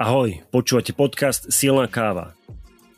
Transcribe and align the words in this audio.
Ahoj, 0.00 0.40
počúvate 0.48 0.96
podcast 0.96 1.52
Silná 1.52 1.84
káva. 1.84 2.32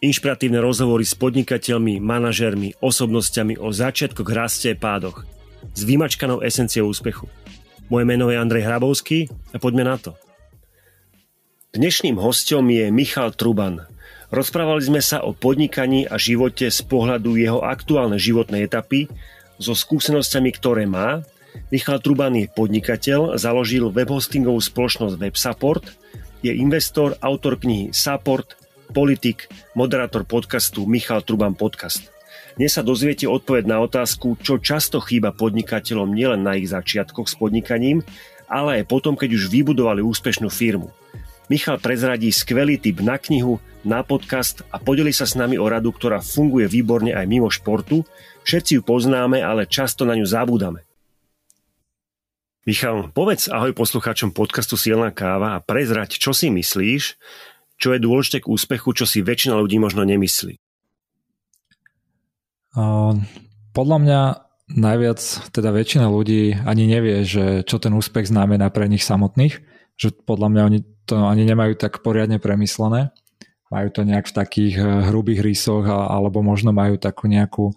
Inšpiratívne 0.06 0.62
rozhovory 0.62 1.02
s 1.02 1.18
podnikateľmi, 1.18 1.98
manažermi, 1.98 2.78
osobnosťami 2.78 3.58
o 3.58 3.74
začiatkoch, 3.74 4.30
raste 4.30 4.70
a 4.70 4.78
pádoch. 4.78 5.26
S 5.74 5.82
vymačkanou 5.82 6.46
esenciou 6.46 6.86
úspechu. 6.86 7.26
Moje 7.90 8.06
meno 8.06 8.30
je 8.30 8.38
Andrej 8.38 8.70
Hrabovský 8.70 9.26
a 9.50 9.58
poďme 9.58 9.82
na 9.82 9.98
to. 9.98 10.14
Dnešným 11.74 12.22
hostom 12.22 12.70
je 12.70 12.86
Michal 12.94 13.34
Truban. 13.34 13.82
Rozprávali 14.30 14.86
sme 14.86 15.02
sa 15.02 15.26
o 15.26 15.34
podnikaní 15.34 16.06
a 16.06 16.14
živote 16.22 16.70
z 16.70 16.86
pohľadu 16.86 17.34
jeho 17.34 17.66
aktuálnej 17.66 18.22
životnej 18.22 18.70
etapy, 18.70 19.10
so 19.58 19.74
skúsenosťami, 19.74 20.54
ktoré 20.54 20.86
má. 20.86 21.26
Michal 21.74 21.98
Truban 21.98 22.38
je 22.38 22.46
podnikateľ, 22.46 23.42
založil 23.42 23.90
webhostingovú 23.90 24.62
spoločnosť 24.62 25.18
WebSupport– 25.18 25.82
je 26.42 26.50
investor, 26.50 27.14
autor 27.22 27.54
knihy 27.54 27.94
Support, 27.94 28.58
politik, 28.90 29.46
moderátor 29.78 30.26
podcastu 30.26 30.90
Michal 30.90 31.22
Truban 31.22 31.54
Podcast. 31.54 32.10
Dnes 32.58 32.74
sa 32.74 32.82
dozviete 32.82 33.30
odpoveď 33.30 33.64
na 33.70 33.78
otázku, 33.78 34.36
čo 34.42 34.58
často 34.58 34.98
chýba 34.98 35.30
podnikateľom 35.30 36.10
nielen 36.10 36.42
na 36.42 36.58
ich 36.58 36.68
začiatkoch 36.68 37.30
s 37.30 37.38
podnikaním, 37.38 38.02
ale 38.50 38.82
aj 38.82 38.90
potom, 38.90 39.14
keď 39.14 39.38
už 39.38 39.54
vybudovali 39.54 40.02
úspešnú 40.02 40.50
firmu. 40.50 40.90
Michal 41.46 41.78
prezradí 41.78 42.28
skvelý 42.34 42.76
tip 42.76 42.98
na 43.00 43.22
knihu, 43.22 43.62
na 43.86 44.02
podcast 44.02 44.66
a 44.74 44.82
podeli 44.82 45.14
sa 45.14 45.24
s 45.24 45.38
nami 45.38 45.56
o 45.56 45.66
radu, 45.70 45.94
ktorá 45.94 46.18
funguje 46.18 46.66
výborne 46.66 47.14
aj 47.14 47.24
mimo 47.30 47.48
športu. 47.54 48.02
Všetci 48.42 48.78
ju 48.78 48.82
poznáme, 48.82 49.38
ale 49.40 49.70
často 49.70 50.02
na 50.02 50.18
ňu 50.18 50.26
zabúdame. 50.26 50.82
Michal, 52.62 53.10
povedz 53.10 53.50
ahoj 53.50 53.74
poslucháčom 53.74 54.30
podcastu 54.30 54.78
Silná 54.78 55.10
káva 55.10 55.58
a 55.58 55.62
prezrať, 55.62 56.14
čo 56.14 56.30
si 56.30 56.46
myslíš, 56.46 57.18
čo 57.74 57.88
je 57.90 57.98
dôležité 57.98 58.38
k 58.38 58.46
úspechu, 58.54 58.94
čo 58.94 59.02
si 59.02 59.18
väčšina 59.18 59.58
ľudí 59.58 59.82
možno 59.82 60.06
nemyslí. 60.06 60.62
Podľa 63.74 63.98
mňa 63.98 64.20
najviac, 64.78 65.20
teda 65.50 65.74
väčšina 65.74 66.06
ľudí 66.06 66.54
ani 66.62 66.86
nevie, 66.86 67.26
že 67.26 67.66
čo 67.66 67.82
ten 67.82 67.98
úspech 67.98 68.30
znamená 68.30 68.70
pre 68.70 68.86
nich 68.86 69.02
samotných, 69.02 69.58
že 69.98 70.14
podľa 70.22 70.48
mňa 70.54 70.62
oni 70.62 70.78
to 71.02 71.18
ani 71.18 71.42
nemajú 71.42 71.74
tak 71.74 71.98
poriadne 71.98 72.38
premyslené. 72.38 73.10
Majú 73.74 73.88
to 73.90 74.06
nejak 74.06 74.30
v 74.30 74.36
takých 74.38 74.74
eh, 74.78 74.86
hrubých 75.10 75.42
rysoch 75.42 75.82
alebo 75.90 76.46
možno 76.46 76.70
majú 76.70 76.94
takú 76.94 77.26
nejakú 77.26 77.74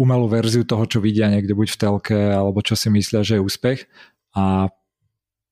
umelú 0.00 0.32
verziu 0.32 0.64
toho, 0.64 0.88
čo 0.88 1.04
vidia 1.04 1.28
niekde 1.28 1.52
buď 1.52 1.68
v 1.76 1.80
telke, 1.80 2.18
alebo 2.32 2.64
čo 2.64 2.72
si 2.72 2.88
myslia, 2.88 3.20
že 3.20 3.36
je 3.36 3.44
úspech 3.44 3.84
a 4.36 4.70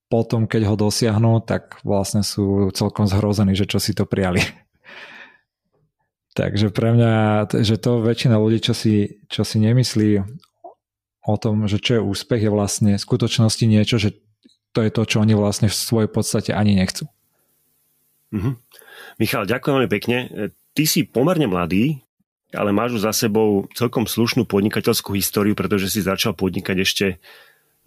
potom, 0.09 0.49
keď 0.49 0.73
ho 0.73 0.75
dosiahnu, 0.77 1.45
tak 1.45 1.85
vlastne 1.85 2.25
sú 2.25 2.73
celkom 2.73 3.05
zhrození, 3.05 3.53
že 3.53 3.69
čo 3.69 3.77
si 3.77 3.93
to 3.93 4.09
prijali. 4.09 4.41
Takže 6.39 6.73
pre 6.73 6.97
mňa, 6.97 7.13
že 7.61 7.77
to 7.77 8.01
väčšina 8.01 8.39
ľudí, 8.41 8.63
čo 8.63 8.73
si, 8.73 9.21
čo 9.29 9.45
si 9.45 9.61
nemyslí 9.61 10.23
o 11.29 11.35
tom, 11.37 11.69
že 11.69 11.77
čo 11.77 12.01
je 12.01 12.07
úspech, 12.07 12.49
je 12.49 12.51
vlastne 12.51 12.93
v 12.97 13.05
skutočnosti 13.05 13.65
niečo, 13.69 14.01
že 14.01 14.17
to 14.73 14.81
je 14.81 14.91
to, 14.95 15.03
čo 15.05 15.21
oni 15.21 15.37
vlastne 15.37 15.69
v 15.69 15.77
svojej 15.77 16.09
podstate 16.09 16.57
ani 16.57 16.79
nechcú. 16.79 17.05
Mm-hmm. 18.33 18.55
Michal, 19.21 19.45
ďakujem 19.45 19.75
veľmi 19.77 19.91
pekne. 19.93 20.17
Ty 20.73 20.85
si 20.87 21.05
pomerne 21.05 21.51
mladý, 21.51 22.01
ale 22.55 22.73
máš 22.73 22.97
za 23.03 23.13
sebou 23.13 23.69
celkom 23.77 24.09
slušnú 24.09 24.49
podnikateľskú 24.49 25.13
históriu, 25.19 25.53
pretože 25.53 25.93
si 25.93 26.01
začal 26.01 26.33
podnikať 26.33 26.77
ešte 26.81 27.07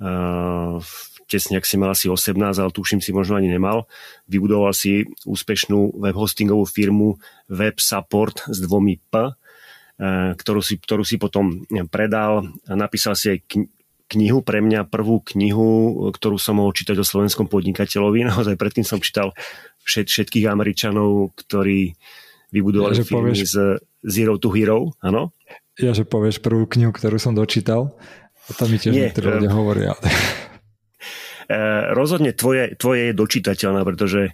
uh, 0.02 0.82
tesne, 1.30 1.62
ak 1.62 1.66
si 1.70 1.80
mal 1.80 1.94
asi 1.94 2.12
18, 2.12 2.36
ale 2.36 2.72
tuším 2.74 3.00
si 3.00 3.16
možno 3.16 3.40
ani 3.40 3.48
nemal. 3.48 3.88
Vybudoval 4.28 4.76
si 4.76 5.08
úspešnú 5.24 6.02
web 6.02 6.16
hostingovú 6.18 6.68
firmu 6.68 7.22
Web 7.48 7.80
Support 7.80 8.52
s 8.52 8.58
dvomi 8.60 9.00
P, 9.00 9.14
uh, 9.22 10.34
ktorú, 10.36 10.60
si, 10.60 10.82
ktorú 10.82 11.06
si 11.06 11.22
potom 11.22 11.64
predal. 11.88 12.50
Napísal 12.68 13.14
si 13.16 13.38
aj 13.38 13.40
knihu, 14.12 14.44
pre 14.44 14.60
mňa 14.60 14.92
prvú 14.92 15.24
knihu, 15.32 16.12
ktorú 16.12 16.36
som 16.36 16.60
mohol 16.60 16.76
čítať 16.76 17.00
o 17.00 17.08
slovenskom 17.08 17.48
podnikateľovi. 17.48 18.26
Naozaj 18.32 18.60
predtým 18.60 18.84
som 18.84 19.00
čítal 19.00 19.32
všet, 19.88 20.12
všetkých 20.12 20.52
Američanov, 20.52 21.32
ktorí 21.40 21.96
vybudovali 22.52 23.00
ja, 23.00 23.08
firmy 23.08 23.32
povieš, 23.32 23.48
z 23.48 23.56
Zero 24.04 24.36
to 24.36 24.52
Hero, 24.52 24.92
áno? 25.00 25.32
Ja, 25.80 25.96
že 25.96 26.04
povieš 26.04 26.44
prvú 26.44 26.68
knihu, 26.68 26.92
ktorú 26.92 27.16
som 27.16 27.32
dočítal, 27.32 27.96
a 28.48 28.52
to 28.58 28.64
mi 28.66 28.78
tiež 28.82 28.94
niektorí 28.94 29.38
ľudia 29.38 29.52
hovoria. 29.54 29.94
Eh, 31.52 31.84
rozhodne 31.92 32.32
tvoje, 32.32 32.80
tvoje 32.80 33.12
je 33.12 33.18
dočítateľné, 33.18 33.84
pretože 33.84 34.32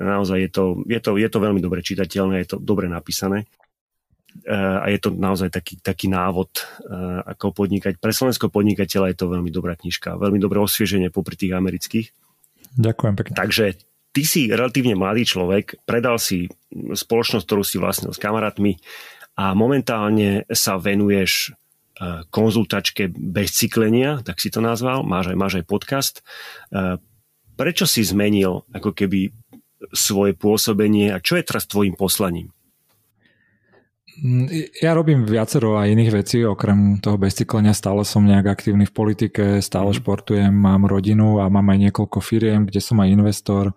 naozaj 0.00 0.48
je 0.48 0.50
to, 0.50 0.64
je 0.88 0.96
to, 0.96 1.10
je 1.20 1.28
to 1.28 1.38
veľmi 1.42 1.60
dobre 1.60 1.84
čitateľné, 1.84 2.40
je 2.40 2.56
to 2.56 2.58
dobre 2.62 2.88
napísané 2.88 3.44
eh, 4.48 4.56
a 4.56 4.88
je 4.88 4.96
to 4.96 5.12
naozaj 5.12 5.52
taký, 5.52 5.76
taký 5.84 6.08
návod, 6.08 6.56
eh, 6.56 7.20
ako 7.36 7.52
podnikať. 7.52 8.00
Pre 8.00 8.08
slovenského 8.08 8.48
podnikateľa 8.48 9.12
je 9.12 9.18
to 9.20 9.26
veľmi 9.28 9.52
dobrá 9.52 9.76
knižka, 9.76 10.16
veľmi 10.16 10.40
dobré 10.40 10.56
osvieženie 10.64 11.12
popri 11.12 11.36
tých 11.36 11.52
amerických. 11.52 12.06
Ďakujem 12.80 13.12
pekne. 13.12 13.34
Takže 13.36 13.64
ty 14.16 14.22
si 14.24 14.48
relatívne 14.48 14.96
mladý 14.96 15.28
človek, 15.28 15.84
predal 15.84 16.16
si 16.16 16.48
spoločnosť, 16.72 17.44
ktorú 17.44 17.60
si 17.60 17.76
vlastnil 17.76 18.16
s 18.16 18.22
kamarátmi 18.22 18.80
a 19.36 19.52
momentálne 19.52 20.48
sa 20.48 20.80
venuješ 20.80 21.52
konzultačke 22.30 23.10
bez 23.14 23.54
cyklenia, 23.54 24.18
tak 24.26 24.42
si 24.42 24.50
to 24.50 24.58
nazval, 24.58 25.06
máš 25.06 25.30
aj, 25.30 25.36
máš 25.38 25.52
aj 25.62 25.64
podcast. 25.68 26.14
E, 26.74 26.98
prečo 27.54 27.86
si 27.86 28.02
zmenil 28.02 28.66
ako 28.74 28.90
keby 28.90 29.30
svoje 29.94 30.34
pôsobenie 30.34 31.14
a 31.14 31.22
čo 31.22 31.38
je 31.38 31.46
teraz 31.46 31.70
tvojim 31.70 31.94
poslaním? 31.94 32.50
Mm, 34.18 34.74
ja 34.82 34.94
robím 34.94 35.26
viacero 35.26 35.78
aj 35.78 35.90
iných 35.90 36.14
vecí, 36.14 36.42
okrem 36.42 36.98
toho 36.98 37.18
bezcyklenia 37.18 37.74
stále 37.74 38.02
som 38.02 38.26
nejak 38.26 38.46
aktívny 38.46 38.86
v 38.90 38.94
politike, 38.94 39.44
stále 39.62 39.94
mm. 39.94 39.98
športujem, 40.02 40.50
mám 40.54 40.86
rodinu 40.90 41.38
a 41.42 41.50
mám 41.50 41.70
aj 41.70 41.90
niekoľko 41.90 42.18
firiem, 42.18 42.66
kde 42.66 42.82
som 42.82 42.98
aj 42.98 43.10
investor, 43.10 43.74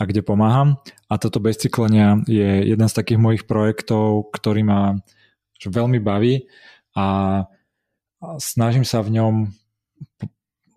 a 0.00 0.08
kde 0.08 0.24
pomáham. 0.24 0.80
A 1.12 1.20
toto 1.20 1.44
bez 1.44 1.60
cyklenia 1.60 2.24
je 2.24 2.64
jeden 2.64 2.88
z 2.88 2.96
takých 2.96 3.20
mojich 3.20 3.44
projektov, 3.44 4.32
ktorý 4.32 4.64
ma 4.64 4.96
veľmi 5.60 6.00
baví 6.00 6.48
a 6.96 7.44
snažím 8.38 8.84
sa 8.84 9.00
v 9.00 9.20
ňom 9.20 9.34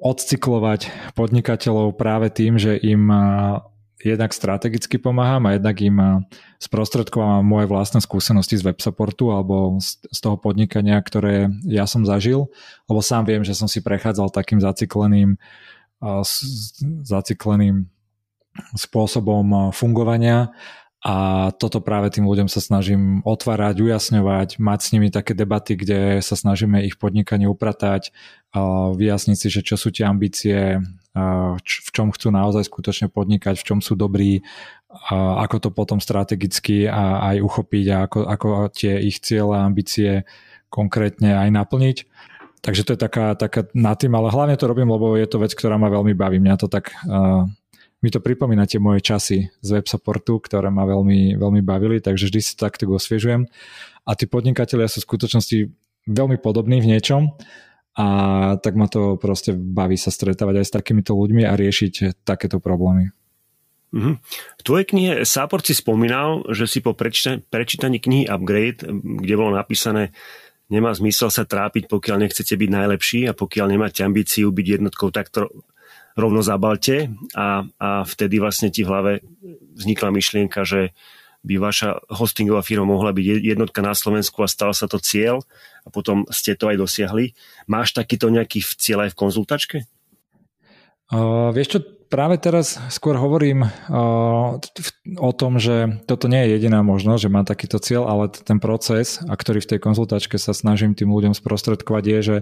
odcyklovať 0.03 0.91
podnikateľov 1.15 1.95
práve 1.95 2.27
tým, 2.27 2.59
že 2.59 2.75
im 2.75 3.07
jednak 4.03 4.35
strategicky 4.35 4.99
pomáham 4.99 5.47
a 5.47 5.55
jednak 5.55 5.79
im 5.79 6.27
sprostredkovám 6.59 7.39
moje 7.39 7.71
vlastné 7.71 8.03
skúsenosti 8.03 8.59
z 8.59 8.67
web 8.67 8.75
supportu 8.83 9.31
alebo 9.31 9.79
z 9.79 10.19
toho 10.19 10.35
podnikania, 10.35 10.99
ktoré 10.99 11.47
ja 11.63 11.87
som 11.87 12.03
zažil, 12.03 12.51
lebo 12.91 12.99
sám 12.99 13.23
viem, 13.23 13.47
že 13.47 13.55
som 13.55 13.71
si 13.71 13.79
prechádzal 13.79 14.27
takým 14.27 14.59
zacykleným 14.59 15.39
zacykleným 17.07 17.87
spôsobom 18.75 19.71
fungovania 19.71 20.51
a 21.03 21.51
toto 21.59 21.83
práve 21.83 22.15
tým 22.15 22.23
ľuďom 22.23 22.47
sa 22.47 22.63
snažím 22.63 23.19
otvárať, 23.27 23.83
ujasňovať, 23.83 24.55
mať 24.55 24.79
s 24.79 24.91
nimi 24.95 25.11
také 25.11 25.35
debaty, 25.35 25.75
kde 25.75 26.23
sa 26.23 26.39
snažíme 26.39 26.79
ich 26.87 26.95
podnikanie 26.95 27.43
upratať, 27.43 28.15
vyjasniť 28.95 29.35
si, 29.35 29.47
že 29.51 29.67
čo 29.67 29.75
sú 29.75 29.91
tie 29.91 30.07
ambície, 30.07 30.79
v 31.59 31.89
čom 31.91 32.15
chcú 32.15 32.31
naozaj 32.31 32.71
skutočne 32.71 33.11
podnikať, 33.11 33.59
v 33.59 33.67
čom 33.67 33.79
sú 33.83 33.99
dobrí, 33.99 34.47
ako 35.11 35.67
to 35.67 35.69
potom 35.75 35.99
strategicky 35.99 36.87
aj 36.87 37.35
uchopiť 37.43 37.85
a 37.91 37.97
ako, 38.07 38.19
ako 38.23 38.47
tie 38.71 38.95
ich 39.03 39.19
cieľe 39.19 39.59
a 39.59 39.67
ambície 39.67 40.23
konkrétne 40.71 41.35
aj 41.35 41.49
naplniť. 41.51 41.97
Takže 42.63 42.87
to 42.87 42.95
je 42.95 42.99
taká, 43.03 43.35
taká 43.35 43.67
na 43.75 43.91
tým, 43.99 44.15
ale 44.15 44.31
hlavne 44.31 44.55
to 44.55 44.71
robím, 44.71 44.87
lebo 44.87 45.19
je 45.19 45.27
to 45.27 45.35
vec, 45.43 45.51
ktorá 45.51 45.75
ma 45.75 45.91
veľmi 45.91 46.15
baví. 46.15 46.39
Mňa 46.39 46.55
to 46.55 46.71
tak 46.71 46.95
mi 48.03 48.11
to 48.11 48.19
pripomína 48.19 48.67
tie 48.67 48.83
moje 48.83 48.99
časy 48.99 49.47
z 49.63 49.69
web 49.71 49.87
supportu, 49.87 50.43
ktoré 50.43 50.67
ma 50.67 50.83
veľmi, 50.83 51.39
veľmi 51.39 51.61
bavili, 51.63 52.03
takže 52.03 52.27
vždy 52.27 52.39
si 52.43 52.51
to 52.53 52.67
takto 52.67 52.85
osviežujem. 52.91 53.47
A 54.03 54.11
tí 54.19 54.27
podnikatelia 54.27 54.91
sú 54.91 54.99
v 54.99 55.07
skutočnosti 55.07 55.57
veľmi 56.03 56.35
podobní 56.43 56.83
v 56.83 56.91
niečom 56.91 57.39
a 57.95 58.07
tak 58.59 58.75
ma 58.75 58.91
to 58.91 59.15
proste 59.15 59.55
baví 59.55 59.95
sa 59.95 60.11
stretávať 60.11 60.59
aj 60.59 60.65
s 60.67 60.75
takýmito 60.75 61.15
ľuďmi 61.15 61.47
a 61.47 61.55
riešiť 61.55 62.25
takéto 62.27 62.59
problémy. 62.59 63.15
Mm-hmm. 63.93 64.15
V 64.59 64.61
tvojej 64.65 64.85
knihe 64.89 65.13
Sápor 65.23 65.61
si 65.61 65.77
spomínal, 65.77 66.43
že 66.49 66.65
si 66.65 66.81
po 66.81 66.97
prečítaní, 66.97 67.45
prečítaní 67.45 68.01
knihy 68.01 68.25
Upgrade, 68.25 68.83
kde 68.99 69.33
bolo 69.37 69.53
napísané 69.53 70.11
nemá 70.73 70.89
zmysel 70.97 71.29
sa 71.29 71.45
trápiť, 71.45 71.85
pokiaľ 71.85 72.25
nechcete 72.25 72.57
byť 72.57 72.69
najlepší 72.73 73.21
a 73.29 73.37
pokiaľ 73.37 73.77
nemáte 73.77 74.01
ambíciu 74.01 74.49
byť 74.49 74.65
jednotkou 74.81 75.13
takto 75.13 75.53
rovno 76.13 76.45
zabalte 76.45 77.09
a, 77.33 77.65
a 77.81 77.89
vtedy 78.05 78.37
vlastne 78.37 78.69
ti 78.69 78.85
v 78.85 78.89
hlave 78.89 79.13
vznikla 79.73 80.09
myšlienka, 80.13 80.61
že 80.65 80.93
by 81.43 81.59
vaša 81.59 82.07
hostingová 82.07 82.63
firma 82.63 82.87
mohla 82.87 83.11
byť 83.11 83.43
jednotka 83.43 83.83
na 83.83 83.91
Slovensku 83.91 84.39
a 84.41 84.47
stal 84.47 84.71
sa 84.71 84.87
to 84.87 84.95
cieľ 84.97 85.43
a 85.83 85.91
potom 85.91 86.23
ste 86.31 86.55
to 86.55 86.71
aj 86.71 86.79
dosiahli. 86.79 87.35
Máš 87.67 87.91
takýto 87.91 88.31
nejaký 88.31 88.63
cieľ 88.63 89.07
aj 89.07 89.11
v 89.11 89.19
konzultačke? 89.19 89.77
Uh, 91.13 91.53
vieš 91.53 91.77
čo, 91.77 91.79
práve 92.09 92.41
teraz 92.41 92.81
skôr 92.89 93.13
hovorím 93.21 93.69
uh, 93.69 94.57
o 95.21 95.31
tom, 95.33 95.61
že 95.61 96.01
toto 96.09 96.25
nie 96.25 96.41
je 96.41 96.57
jediná 96.57 96.81
možnosť, 96.81 97.21
že 97.21 97.29
mám 97.29 97.45
takýto 97.45 97.77
cieľ, 97.77 98.09
ale 98.09 98.33
ten 98.33 98.57
proces, 98.57 99.21
a 99.21 99.37
ktorý 99.37 99.61
v 99.61 99.69
tej 99.73 99.79
konzultačke 99.81 100.41
sa 100.41 100.57
snažím 100.57 100.97
tým 100.97 101.13
ľuďom 101.13 101.37
sprostredkovať, 101.37 102.03
je, 102.05 102.19
že 102.21 102.37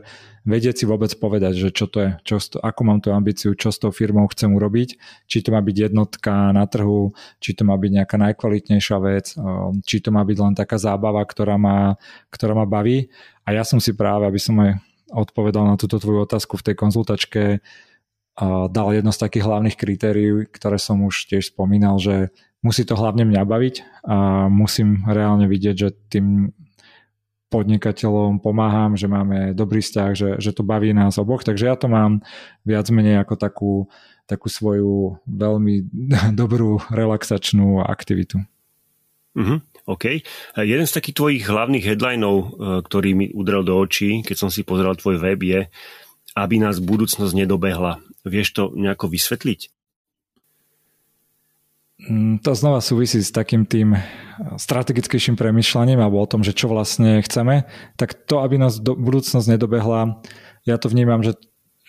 vedieť 0.48 0.84
si 0.84 0.86
vôbec 0.88 1.12
povedať, 1.20 1.60
že 1.60 1.70
čo 1.76 1.92
to 1.92 1.98
je, 2.00 2.10
čo, 2.24 2.40
ako 2.64 2.82
mám 2.88 3.04
tú 3.04 3.12
ambíciu, 3.12 3.60
čo 3.60 3.76
s 3.76 3.80
tou 3.84 3.92
firmou 3.92 4.24
chcem 4.32 4.48
urobiť, 4.56 4.96
či 5.28 5.44
to 5.44 5.52
má 5.52 5.60
byť 5.60 5.92
jednotka 5.92 6.56
na 6.56 6.64
trhu, 6.64 7.12
či 7.44 7.52
to 7.52 7.68
má 7.68 7.76
byť 7.76 7.92
nejaká 7.92 8.16
najkvalitnejšia 8.16 8.98
vec, 9.04 9.36
uh, 9.36 9.76
či 9.84 10.00
to 10.00 10.16
má 10.16 10.24
byť 10.24 10.38
len 10.40 10.56
taká 10.56 10.80
zábava, 10.80 11.20
ktorá 11.28 11.60
ma, 11.60 12.00
ktorá 12.32 12.56
ma 12.56 12.64
baví. 12.64 13.12
A 13.44 13.52
ja 13.52 13.68
som 13.68 13.84
si 13.84 13.92
práve, 13.92 14.24
aby 14.32 14.40
som 14.40 14.56
aj 14.64 14.80
odpovedal 15.12 15.68
na 15.68 15.76
túto 15.76 16.00
tvoju 16.00 16.24
otázku 16.24 16.56
v 16.56 16.72
tej 16.72 16.76
konzultačke, 16.80 17.60
dal 18.72 18.90
jedno 18.96 19.12
z 19.12 19.22
takých 19.22 19.46
hlavných 19.46 19.78
kritérií, 19.78 20.48
ktoré 20.50 20.80
som 20.80 21.04
už 21.04 21.28
tiež 21.28 21.52
spomínal, 21.52 22.00
že 22.00 22.32
musí 22.64 22.88
to 22.88 22.96
hlavne 22.96 23.28
mňa 23.28 23.44
baviť 23.44 23.76
a 24.08 24.48
musím 24.48 25.04
reálne 25.10 25.50
vidieť, 25.50 25.76
že 25.76 25.90
tým 26.10 26.56
podnikateľom 27.52 28.40
pomáham, 28.40 28.96
že 28.96 29.12
máme 29.12 29.52
dobrý 29.52 29.84
vzťah, 29.84 30.10
že, 30.16 30.30
že 30.40 30.56
to 30.56 30.64
baví 30.64 30.96
nás 30.96 31.20
oboch, 31.20 31.44
takže 31.44 31.68
ja 31.68 31.76
to 31.76 31.92
mám 31.92 32.24
viac 32.64 32.88
menej 32.88 33.20
ako 33.20 33.36
takú, 33.36 33.74
takú 34.24 34.48
svoju 34.48 35.20
veľmi 35.28 35.92
dobrú 36.40 36.80
relaxačnú 36.88 37.84
aktivitu. 37.84 38.40
Mm-hmm, 39.32 39.60
OK. 39.88 40.24
Jeden 40.60 40.88
z 40.88 40.96
takých 40.96 41.16
tvojich 41.16 41.44
hlavných 41.48 41.88
headlinov, 41.88 42.36
e, 42.36 42.48
ktorý 42.84 43.10
mi 43.16 43.28
udrel 43.32 43.64
do 43.64 43.80
očí, 43.80 44.24
keď 44.24 44.36
som 44.36 44.50
si 44.52 44.68
pozrel 44.68 44.92
tvoj 44.96 45.24
web, 45.24 45.40
je 45.40 45.62
aby 46.36 46.56
nás 46.60 46.80
budúcnosť 46.80 47.34
nedobehla. 47.36 48.00
Vieš 48.24 48.48
to 48.56 48.64
nejako 48.76 49.12
vysvetliť? 49.12 49.72
Mm, 52.02 52.42
to 52.42 52.58
znova 52.58 52.82
súvisí 52.82 53.22
s 53.22 53.30
takým 53.30 53.70
tým 53.70 53.94
strategickejším 54.58 55.38
premyšľaním 55.38 56.02
alebo 56.02 56.18
o 56.18 56.30
tom, 56.30 56.42
že 56.42 56.58
čo 56.58 56.66
vlastne 56.66 57.22
chceme, 57.22 57.70
tak 57.94 58.18
to, 58.26 58.42
aby 58.42 58.58
nás 58.58 58.82
do, 58.82 58.98
budúcnosť 58.98 59.46
nedobehla, 59.54 60.18
ja 60.66 60.82
to 60.82 60.90
vnímam, 60.90 61.22
že, 61.22 61.38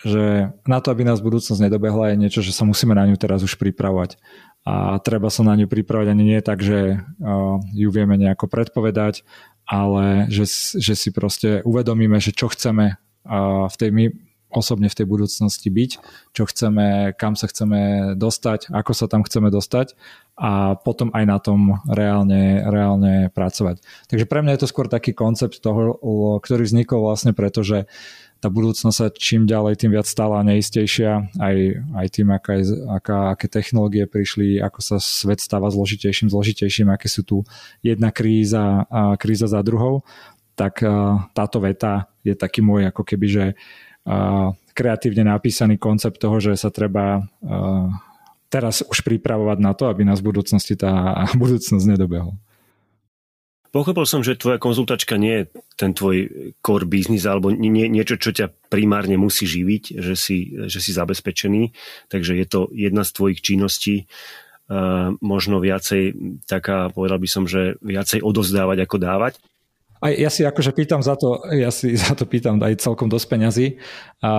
že 0.05 0.53
na 0.69 0.77
to, 0.85 0.93
aby 0.93 1.01
nás 1.01 1.17
budúcnosť 1.17 1.65
nedobehla, 1.65 2.13
je 2.13 2.21
niečo, 2.21 2.45
že 2.45 2.53
sa 2.53 2.61
musíme 2.61 2.93
na 2.93 3.09
ňu 3.09 3.17
teraz 3.17 3.41
už 3.41 3.57
pripravovať. 3.57 4.21
A 4.63 5.01
treba 5.01 5.33
sa 5.33 5.41
na 5.41 5.57
ňu 5.57 5.65
pripravať 5.65 6.07
ani 6.13 6.23
nie 6.23 6.39
tak, 6.45 6.61
že 6.61 7.01
uh, 7.01 7.57
ju 7.73 7.89
vieme 7.89 8.15
nejako 8.15 8.47
predpovedať, 8.47 9.25
ale 9.67 10.29
že, 10.29 10.45
že 10.77 10.93
si 10.93 11.09
proste 11.09 11.65
uvedomíme, 11.67 12.21
že 12.21 12.31
čo 12.31 12.47
chceme 12.47 12.95
uh, 12.95 13.65
v 13.67 13.75
tej 13.75 13.89
my, 13.91 14.05
osobne 14.53 14.87
v 14.87 14.97
tej 15.01 15.05
budúcnosti 15.09 15.67
byť, 15.67 15.91
čo 16.31 16.43
chceme, 16.45 17.17
kam 17.17 17.33
sa 17.33 17.49
chceme 17.49 18.13
dostať, 18.15 18.69
ako 18.69 18.91
sa 18.93 19.05
tam 19.09 19.25
chceme 19.25 19.49
dostať 19.49 19.97
a 20.37 20.77
potom 20.77 21.13
aj 21.13 21.25
na 21.25 21.37
tom 21.37 21.81
reálne, 21.85 22.65
reálne 22.65 23.29
pracovať. 23.33 23.81
Takže 24.09 24.25
pre 24.25 24.41
mňa 24.41 24.57
je 24.57 24.61
to 24.65 24.71
skôr 24.71 24.89
taký 24.89 25.13
koncept 25.13 25.61
toho, 25.61 25.97
ktorý 26.41 26.65
vznikol 26.65 27.05
vlastne 27.05 27.33
preto, 27.33 27.61
že 27.61 27.85
tá 28.43 28.51
budúcnosť 28.51 28.97
sa 28.99 29.07
čím 29.07 29.47
ďalej 29.47 29.79
tým 29.79 29.95
viac 29.95 30.03
stala 30.03 30.43
neistejšia, 30.43 31.31
aj, 31.39 31.57
aj 31.95 32.07
tým, 32.11 32.27
aká 32.27 32.59
aká, 32.91 33.17
aké 33.31 33.47
technológie 33.47 34.03
prišli, 34.03 34.59
ako 34.59 34.83
sa 34.83 34.97
svet 34.99 35.39
stáva 35.39 35.71
zložitejším, 35.71 36.27
zložitejším, 36.27 36.91
aké 36.91 37.07
sú 37.07 37.23
tu 37.23 37.47
jedna 37.79 38.11
kríza 38.11 38.83
a 38.91 39.15
kríza 39.15 39.47
za 39.47 39.63
druhou, 39.63 40.03
tak 40.59 40.83
táto 41.31 41.57
veta 41.63 42.11
je 42.27 42.35
taký 42.35 42.59
môj 42.59 42.91
ako 42.91 43.07
keby, 43.07 43.27
že 43.31 43.45
kreatívne 44.73 45.23
napísaný 45.27 45.79
koncept 45.79 46.19
toho, 46.19 46.39
že 46.43 46.59
sa 46.59 46.73
treba 46.73 47.23
teraz 48.53 48.85
už 48.85 49.01
pripravovať 49.01 49.57
na 49.57 49.73
to, 49.73 49.89
aby 49.89 50.05
nás 50.05 50.21
v 50.21 50.29
budúcnosti 50.29 50.77
tá 50.77 51.17
budúcnosť 51.41 51.85
nedobehla. 51.89 52.37
Pochopil 53.73 54.05
som, 54.05 54.21
že 54.21 54.37
tvoja 54.37 54.61
konzultačka 54.61 55.17
nie 55.17 55.33
je 55.33 55.43
ten 55.73 55.97
tvoj 55.97 56.29
core 56.61 56.85
business 56.85 57.25
alebo 57.25 57.49
nie, 57.49 57.89
niečo, 57.89 58.21
čo 58.21 58.29
ťa 58.29 58.69
primárne 58.69 59.17
musí 59.17 59.49
živiť, 59.49 59.97
že 59.97 60.13
si, 60.13 60.53
že 60.69 60.77
si 60.77 60.93
zabezpečený, 60.93 61.73
takže 62.05 62.37
je 62.37 62.45
to 62.45 62.69
jedna 62.69 63.01
z 63.01 63.17
tvojich 63.17 63.41
činností, 63.41 64.05
možno 65.25 65.57
viacej 65.57 66.13
taká, 66.45 66.93
povedal 66.93 67.17
by 67.17 67.25
som, 67.25 67.43
že 67.49 67.81
viacej 67.81 68.21
odozdávať 68.21 68.85
ako 68.85 68.97
dávať. 69.01 69.33
Aj 70.03 70.11
ja 70.11 70.27
si 70.27 70.43
akože 70.43 70.75
pýtam 70.75 70.99
za 70.99 71.15
to, 71.15 71.39
ja 71.55 71.71
si 71.71 71.95
za 72.03 72.11
to 72.11 72.27
pýtam 72.27 72.59
aj 72.59 72.83
celkom 72.83 73.07
dosť 73.07 73.25
peňazí, 73.31 73.67
a 74.19 74.31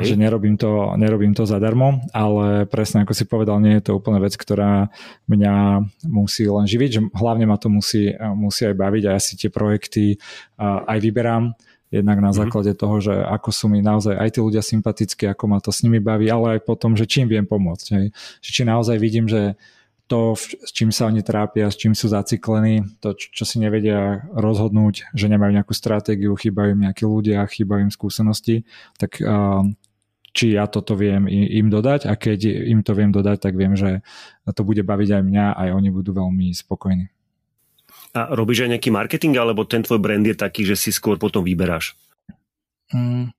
okay. 0.00 0.08
že 0.08 0.14
nerobím 0.16 0.56
to, 0.56 0.96
nerobím 0.96 1.36
to 1.36 1.44
zadarmo, 1.44 2.00
ale 2.16 2.64
presne 2.64 3.04
ako 3.04 3.12
si 3.12 3.28
povedal, 3.28 3.60
nie 3.60 3.76
je 3.80 3.92
to 3.92 4.00
úplne 4.00 4.20
vec, 4.20 4.32
ktorá 4.32 4.88
mňa 5.28 5.84
musí 6.08 6.48
len 6.48 6.64
živiť, 6.64 6.90
že 6.90 7.00
hlavne 7.12 7.44
ma 7.44 7.60
to 7.60 7.68
musí, 7.68 8.16
musí 8.32 8.64
aj 8.64 8.76
baviť 8.76 9.02
a 9.08 9.10
ja 9.16 9.20
si 9.20 9.36
tie 9.36 9.52
projekty 9.52 10.16
aj 10.60 10.98
vyberám 11.00 11.52
jednak 11.90 12.22
na 12.22 12.30
mhm. 12.30 12.36
základe 12.38 12.72
mm-hmm. 12.72 12.86
toho, 12.86 12.96
že 13.02 13.14
ako 13.18 13.50
sú 13.50 13.66
mi 13.66 13.82
naozaj 13.82 14.14
aj 14.14 14.30
tí 14.30 14.38
ľudia 14.38 14.62
sympatickí, 14.62 15.26
ako 15.26 15.44
ma 15.50 15.58
to 15.58 15.74
s 15.74 15.82
nimi 15.82 15.98
baví, 15.98 16.30
ale 16.30 16.56
aj 16.56 16.60
potom, 16.62 16.94
že 16.94 17.04
čím 17.04 17.26
viem 17.26 17.42
pomôcť. 17.42 17.86
Hej. 17.98 18.06
Že 18.38 18.50
či 18.54 18.62
naozaj 18.62 18.96
vidím, 19.02 19.26
že 19.26 19.58
to, 20.10 20.34
s 20.34 20.74
čím 20.74 20.90
sa 20.90 21.06
oni 21.06 21.22
trápia, 21.22 21.70
s 21.70 21.78
čím 21.78 21.94
sú 21.94 22.10
zaciklení, 22.10 22.98
to, 22.98 23.14
čo 23.14 23.46
si 23.46 23.62
nevedia 23.62 24.26
rozhodnúť, 24.34 25.14
že 25.14 25.30
nemajú 25.30 25.54
nejakú 25.54 25.70
stratégiu, 25.70 26.34
chýbajú 26.34 26.74
im 26.74 26.90
nejakí 26.90 27.06
ľudia, 27.06 27.46
chýbajú 27.46 27.86
im 27.86 27.94
skúsenosti, 27.94 28.66
tak 28.98 29.22
či 30.30 30.58
ja 30.58 30.66
toto 30.66 30.98
viem 30.98 31.30
im 31.30 31.70
dodať 31.70 32.10
a 32.10 32.18
keď 32.18 32.66
im 32.74 32.82
to 32.82 32.98
viem 32.98 33.14
dodať, 33.14 33.38
tak 33.38 33.54
viem, 33.54 33.78
že 33.78 34.02
to 34.50 34.66
bude 34.66 34.82
baviť 34.82 35.08
aj 35.14 35.22
mňa, 35.22 35.46
aj 35.54 35.68
oni 35.78 35.90
budú 35.94 36.10
veľmi 36.10 36.50
spokojní. 36.58 37.06
A 38.10 38.34
robíš 38.34 38.66
aj 38.66 38.74
nejaký 38.74 38.90
marketing, 38.90 39.38
alebo 39.38 39.62
ten 39.62 39.86
tvoj 39.86 40.02
brand 40.02 40.26
je 40.26 40.34
taký, 40.34 40.66
že 40.66 40.74
si 40.74 40.90
skôr 40.90 41.14
potom 41.14 41.46
vyberáš? 41.46 41.94
Mm, 42.90 43.30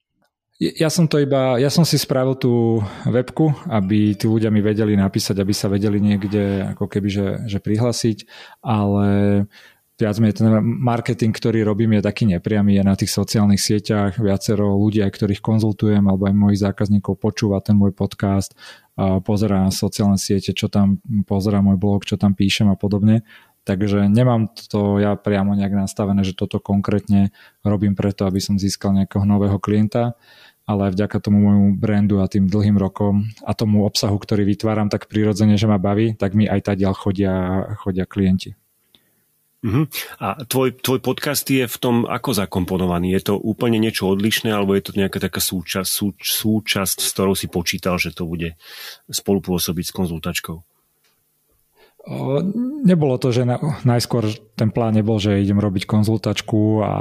ja 0.62 0.94
som 0.94 1.10
to 1.10 1.18
iba, 1.18 1.58
ja 1.58 1.74
som 1.74 1.81
si 1.81 1.98
spravil 1.98 2.38
tú 2.38 2.86
webku, 3.10 3.66
aby 3.66 4.13
tí 4.13 4.30
ľudia 4.30 4.54
mi 4.54 4.62
vedeli 4.62 4.94
napísať, 4.94 5.42
aby 5.42 5.54
sa 5.58 5.66
vedeli 5.66 5.98
niekde 5.98 6.78
ako 6.78 6.86
keby, 6.86 7.10
že, 7.10 7.28
že 7.50 7.58
prihlasiť, 7.58 8.30
ale 8.62 9.10
viac 9.98 10.18
menej 10.22 10.38
ten 10.38 10.50
marketing, 10.62 11.34
ktorý 11.34 11.66
robím, 11.66 11.98
je 11.98 12.06
taký 12.06 12.30
nepriamy, 12.30 12.78
je 12.78 12.84
na 12.86 12.94
tých 12.94 13.10
sociálnych 13.10 13.58
sieťach, 13.58 14.22
viacero 14.22 14.78
ľudí, 14.78 15.02
aj 15.02 15.13
ktorých 15.18 15.42
konzultujem, 15.42 16.06
alebo 16.06 16.30
aj 16.30 16.34
mojich 16.38 16.62
zákazníkov 16.62 17.18
počúva 17.18 17.58
ten 17.62 17.74
môj 17.78 17.94
podcast, 17.98 18.54
pozerá 19.25 19.66
na 19.66 19.74
sociálne 19.74 20.22
siete, 20.22 20.54
čo 20.54 20.69
tam 20.69 21.01
pozerá 21.25 21.62
môj 21.65 21.77
blog, 21.82 22.06
čo 22.06 22.22
tam 22.22 22.38
píšem 22.38 22.70
a 22.70 22.77
podobne. 22.77 23.25
Takže 23.62 24.10
nemám 24.10 24.50
to 24.74 24.98
ja 24.98 25.13
priamo 25.13 25.53
nejak 25.53 25.86
nastavené, 25.86 26.25
že 26.25 26.34
toto 26.34 26.58
konkrétne 26.58 27.30
robím 27.62 27.94
preto, 27.94 28.25
aby 28.25 28.41
som 28.41 28.58
získal 28.58 28.98
nejakého 28.98 29.22
nového 29.22 29.62
klienta 29.62 30.18
ale 30.72 30.96
vďaka 30.96 31.18
tomu 31.20 31.44
môjmu 31.44 31.70
brandu 31.75 32.24
a 32.24 32.32
tým 32.32 32.48
dlhým 32.48 32.80
rokom 32.80 33.28
a 33.44 33.51
tomu 33.51 33.84
obsahu, 33.84 34.16
ktorý 34.16 34.48
vytváram 34.48 34.88
tak 34.88 35.12
prirodzene, 35.12 35.60
že 35.60 35.68
ma 35.68 35.75
baví, 35.78 36.16
tak 36.16 36.32
mi 36.32 36.48
aj 36.48 36.74
ďal 36.80 36.96
chodia, 36.96 37.34
chodia 37.80 38.08
klienti. 38.08 38.56
Uh-huh. 39.62 39.86
A 40.18 40.42
tvoj, 40.42 40.74
tvoj 40.82 41.06
podcast 41.06 41.46
je 41.46 41.70
v 41.70 41.78
tom 41.78 42.10
ako 42.10 42.34
zakomponovaný? 42.34 43.13
Je 43.13 43.30
to 43.30 43.34
úplne 43.38 43.78
niečo 43.78 44.10
odlišné 44.10 44.50
alebo 44.50 44.74
je 44.74 44.90
to 44.90 44.98
nejaká 44.98 45.22
taká 45.22 45.38
súčasť, 45.38 45.86
sú, 45.86 46.18
súčasť, 46.18 46.98
s 46.98 47.13
ktorou 47.13 47.38
si 47.38 47.46
počítal, 47.46 48.01
že 48.01 48.10
to 48.10 48.25
bude 48.25 48.58
spolupôsobiť 49.06 49.86
s 49.86 49.94
konzultačkou? 49.94 50.66
Nebolo 52.81 53.22
to, 53.22 53.29
že 53.29 53.46
najskôr 53.86 54.25
ten 54.58 54.74
plán 54.74 54.98
nebol, 54.98 55.22
že 55.22 55.38
idem 55.38 55.62
robiť 55.62 55.86
konzultačku 55.86 56.81
a 56.81 56.96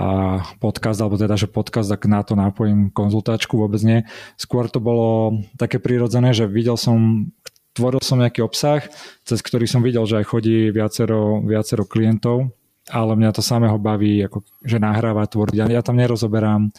podcast, 0.61 1.01
alebo 1.01 1.17
teda, 1.17 1.41
že 1.41 1.49
podcast, 1.49 1.89
tak 1.89 2.05
na 2.05 2.21
to 2.21 2.37
napojím 2.37 2.93
konzultačku, 2.93 3.57
vôbec 3.57 3.81
nie. 3.81 4.05
Skôr 4.37 4.69
to 4.69 4.77
bolo 4.77 5.41
také 5.57 5.81
prirodzené, 5.81 6.37
že 6.37 6.45
videl 6.45 6.77
som, 6.77 7.33
tvoril 7.73 8.05
som 8.05 8.21
nejaký 8.21 8.45
obsah, 8.45 8.85
cez 9.25 9.41
ktorý 9.41 9.65
som 9.65 9.81
videl, 9.81 10.05
že 10.05 10.21
aj 10.21 10.29
chodí 10.29 10.69
viacero, 10.69 11.41
viacero 11.49 11.89
klientov, 11.89 12.53
ale 12.93 13.17
mňa 13.17 13.33
to 13.33 13.41
samého 13.41 13.81
baví, 13.81 14.21
ako, 14.29 14.45
že 14.61 14.77
nahráva, 14.77 15.25
tvoriť. 15.25 15.57
Ja, 15.57 15.65
ja 15.65 15.81
tam 15.81 15.97
nerozoberám 15.97 16.77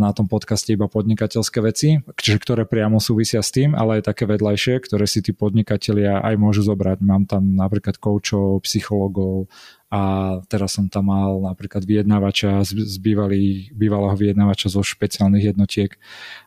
na 0.00 0.10
tom 0.16 0.32
podcaste 0.32 0.72
iba 0.72 0.88
podnikateľské 0.88 1.60
veci, 1.60 2.00
čiže 2.00 2.40
ktoré 2.40 2.64
priamo 2.64 2.96
súvisia 2.96 3.44
s 3.44 3.52
tým, 3.52 3.76
ale 3.76 4.00
aj 4.00 4.08
také 4.08 4.24
vedľajšie, 4.24 4.80
ktoré 4.80 5.04
si 5.04 5.20
tí 5.20 5.36
podnikatelia 5.36 6.24
aj 6.24 6.40
môžu 6.40 6.64
zobrať. 6.64 7.04
Mám 7.04 7.28
tam 7.28 7.52
napríklad 7.52 8.00
koučov, 8.00 8.64
psychologov 8.64 9.52
a 9.92 10.40
teraz 10.48 10.80
som 10.80 10.88
tam 10.88 11.12
mal 11.12 11.36
napríklad 11.44 11.84
vyjednávača 11.84 12.64
z, 12.64 12.96
bývalý, 12.96 13.68
bývalého 13.76 14.16
vyjednávača 14.16 14.72
zo 14.72 14.80
špeciálnych 14.80 15.52
jednotiek. 15.52 16.00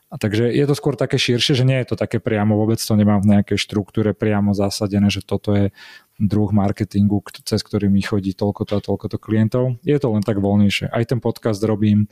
A 0.10 0.18
takže 0.18 0.50
je 0.50 0.66
to 0.66 0.74
skôr 0.74 0.98
také 0.98 1.22
širšie, 1.22 1.62
že 1.62 1.68
nie 1.68 1.78
je 1.86 1.94
to 1.94 1.96
také 2.00 2.18
priamo, 2.18 2.58
vôbec 2.58 2.82
to 2.82 2.94
nemám 2.98 3.22
v 3.22 3.38
nejakej 3.38 3.62
štruktúre 3.62 4.18
priamo 4.18 4.58
zasadené, 4.58 5.14
že 5.14 5.22
toto 5.22 5.54
je 5.54 5.70
druh 6.18 6.50
marketingu, 6.50 7.22
cez 7.46 7.62
ktorý 7.62 7.92
mi 7.92 8.02
chodí 8.02 8.34
toľko 8.34 8.66
to 8.66 8.74
a 8.80 8.82
toľko 8.82 9.06
to 9.14 9.18
klientov. 9.22 9.78
Je 9.86 9.98
to 10.02 10.10
len 10.10 10.26
tak 10.26 10.42
voľnejšie. 10.42 10.90
Aj 10.90 11.06
ten 11.06 11.22
podcast 11.22 11.62
robím 11.62 12.10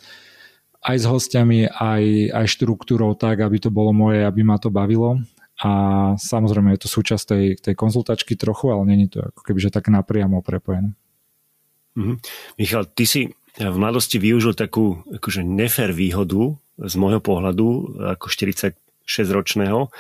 aj 0.84 0.98
s 1.00 1.06
hostiami, 1.08 1.72
aj, 1.72 2.04
aj 2.36 2.46
štruktúrou 2.52 3.16
tak, 3.16 3.40
aby 3.40 3.58
to 3.58 3.72
bolo 3.72 3.96
moje, 3.96 4.24
aby 4.24 4.44
ma 4.44 4.60
to 4.60 4.68
bavilo. 4.68 5.24
a 5.64 5.70
samozrejme 6.20 6.76
je 6.76 6.82
to 6.84 6.90
súčasť 6.92 7.24
tej, 7.24 7.46
tej 7.62 7.76
konzultačky 7.78 8.36
trochu, 8.36 8.74
ale 8.74 8.84
není 8.84 9.08
to 9.08 9.24
ako 9.24 9.42
keby, 9.48 9.60
že 9.64 9.72
tak 9.72 9.88
napriamo 9.88 10.44
prepojené. 10.44 10.92
Mm-hmm. 11.96 12.18
Michal, 12.60 12.84
ty 12.90 13.06
si 13.06 13.22
v 13.54 13.78
mladosti 13.78 14.18
využil 14.18 14.58
takú 14.58 15.06
akože 15.14 15.46
nefer 15.46 15.94
výhodu 15.94 16.58
z 16.82 16.94
môjho 16.98 17.22
pohľadu 17.22 18.02
ako 18.18 18.26
46-ročného, 18.34 19.94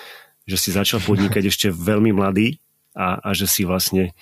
že 0.49 0.57
si 0.57 0.69
začal 0.73 0.99
podnikať 1.05 1.43
ešte 1.53 1.67
veľmi 1.69 2.11
mladý 2.11 2.57
a, 2.97 3.21
a 3.21 3.29
že 3.37 3.45
si 3.45 3.61
vlastne 3.63 4.17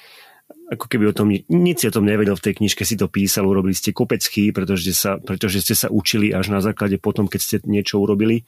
ako 0.72 0.86
keby 0.88 1.12
o 1.12 1.15
tom, 1.15 1.31
nic 1.34 1.77
si 1.79 1.88
o 1.88 1.96
tom 1.96 2.08
nevedel 2.08 2.38
v 2.38 2.46
tej 2.51 2.53
knižke, 2.63 2.88
si 2.88 2.96
to 2.96 3.12
písal, 3.12 3.48
urobili 3.48 3.75
ste 3.75 3.91
kopecký, 3.91 4.55
pretože, 4.55 4.91
sa, 4.96 5.20
pretože 5.20 5.60
ste 5.63 5.75
sa 5.75 5.88
učili 5.91 6.31
až 6.31 6.51
na 6.53 6.63
základe 6.63 6.96
potom, 7.01 7.27
keď 7.27 7.39
ste 7.41 7.55
niečo 7.67 8.00
urobili. 8.00 8.48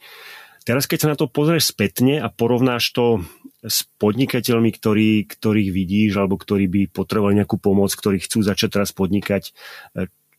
Teraz 0.64 0.88
keď 0.88 0.98
sa 1.04 1.10
na 1.12 1.16
to 1.20 1.28
pozrieš 1.28 1.76
spätne 1.76 2.24
a 2.24 2.32
porovnáš 2.32 2.96
to 2.96 3.20
s 3.60 3.84
podnikateľmi, 4.00 4.72
ktorý, 4.72 5.28
ktorých 5.28 5.70
vidíš 5.72 6.16
alebo 6.16 6.40
ktorí 6.40 6.64
by 6.72 6.80
potrebovali 6.88 7.36
nejakú 7.36 7.60
pomoc, 7.60 7.92
ktorí 7.92 8.24
chcú 8.24 8.40
začať 8.40 8.80
teraz 8.80 8.90
podnikať, 8.96 9.52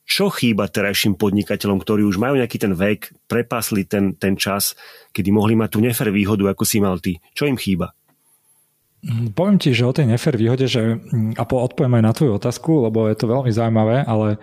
čo 0.05 0.29
chýba 0.29 0.69
terajším 0.69 1.17
podnikateľom, 1.17 1.81
ktorí 1.81 2.05
už 2.05 2.21
majú 2.21 2.37
nejaký 2.37 2.57
ten 2.61 2.73
vek, 2.77 3.13
prepasli 3.25 3.89
ten, 3.89 4.13
ten 4.17 4.37
čas, 4.37 4.77
kedy 5.13 5.33
mohli 5.33 5.57
mať 5.57 5.77
tú 5.77 5.79
nefer 5.81 6.13
výhodu, 6.13 6.45
ako 6.49 6.63
si 6.65 6.77
mal 6.77 7.01
ty. 7.01 7.17
Čo 7.33 7.49
im 7.49 7.57
chýba? 7.57 7.93
Poviem 9.37 9.61
ti, 9.61 9.69
že 9.69 9.85
o 9.85 9.93
tej 9.93 10.09
nefer 10.09 10.33
výhode, 10.33 10.65
že, 10.65 10.97
a 11.37 11.43
odpoviem 11.45 12.01
aj 12.01 12.03
na 12.03 12.13
tvoju 12.13 12.31
otázku, 12.41 12.89
lebo 12.89 13.05
je 13.05 13.13
to 13.13 13.29
veľmi 13.29 13.53
zaujímavé, 13.53 14.01
ale 14.01 14.41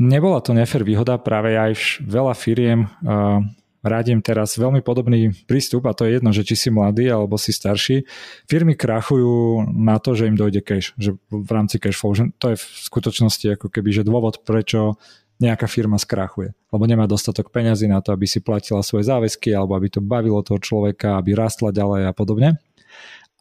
nebola 0.00 0.40
to 0.40 0.56
nefer 0.56 0.80
výhoda, 0.80 1.20
práve 1.20 1.52
aj 1.52 2.00
veľa 2.00 2.32
firiem 2.32 2.88
uh, 3.04 3.44
radím 3.82 4.18
teraz 4.18 4.58
veľmi 4.58 4.82
podobný 4.82 5.30
prístup 5.46 5.86
a 5.86 5.94
to 5.94 6.06
je 6.06 6.18
jedno, 6.18 6.30
že 6.34 6.42
či 6.42 6.54
si 6.56 6.68
mladý 6.70 7.10
alebo 7.10 7.38
si 7.38 7.54
starší. 7.54 8.04
Firmy 8.50 8.74
krachujú 8.74 9.66
na 9.70 10.02
to, 10.02 10.18
že 10.18 10.26
im 10.26 10.36
dojde 10.36 10.60
cash, 10.62 10.94
že 10.98 11.14
v 11.30 11.50
rámci 11.50 11.78
cash 11.78 11.98
flow, 11.98 12.14
že 12.14 12.30
to 12.42 12.54
je 12.54 12.56
v 12.58 12.64
skutočnosti 12.90 13.46
ako 13.58 13.66
keby, 13.70 13.90
že 13.94 14.02
dôvod, 14.06 14.42
prečo 14.42 14.98
nejaká 15.38 15.70
firma 15.70 16.02
skrachuje, 16.02 16.50
lebo 16.74 16.84
nemá 16.90 17.06
dostatok 17.06 17.54
peňazí 17.54 17.86
na 17.86 18.02
to, 18.02 18.10
aby 18.10 18.26
si 18.26 18.42
platila 18.42 18.82
svoje 18.82 19.06
záväzky 19.06 19.54
alebo 19.54 19.78
aby 19.78 19.86
to 19.86 20.02
bavilo 20.02 20.42
toho 20.42 20.58
človeka, 20.58 21.14
aby 21.14 21.38
rastla 21.38 21.70
ďalej 21.70 22.10
a 22.10 22.12
podobne. 22.12 22.58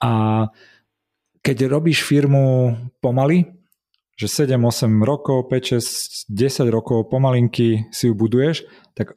A 0.04 0.46
keď 1.42 1.72
robíš 1.72 2.04
firmu 2.04 2.76
pomaly, 3.00 3.48
že 4.18 4.26
7-8 4.26 4.90
rokov, 5.06 5.46
5, 5.48 5.78
6, 5.78 6.34
10 6.34 6.74
rokov 6.74 7.06
pomalinky 7.08 7.86
si 7.94 8.10
ju 8.10 8.14
buduješ, 8.18 8.66
tak 8.98 9.14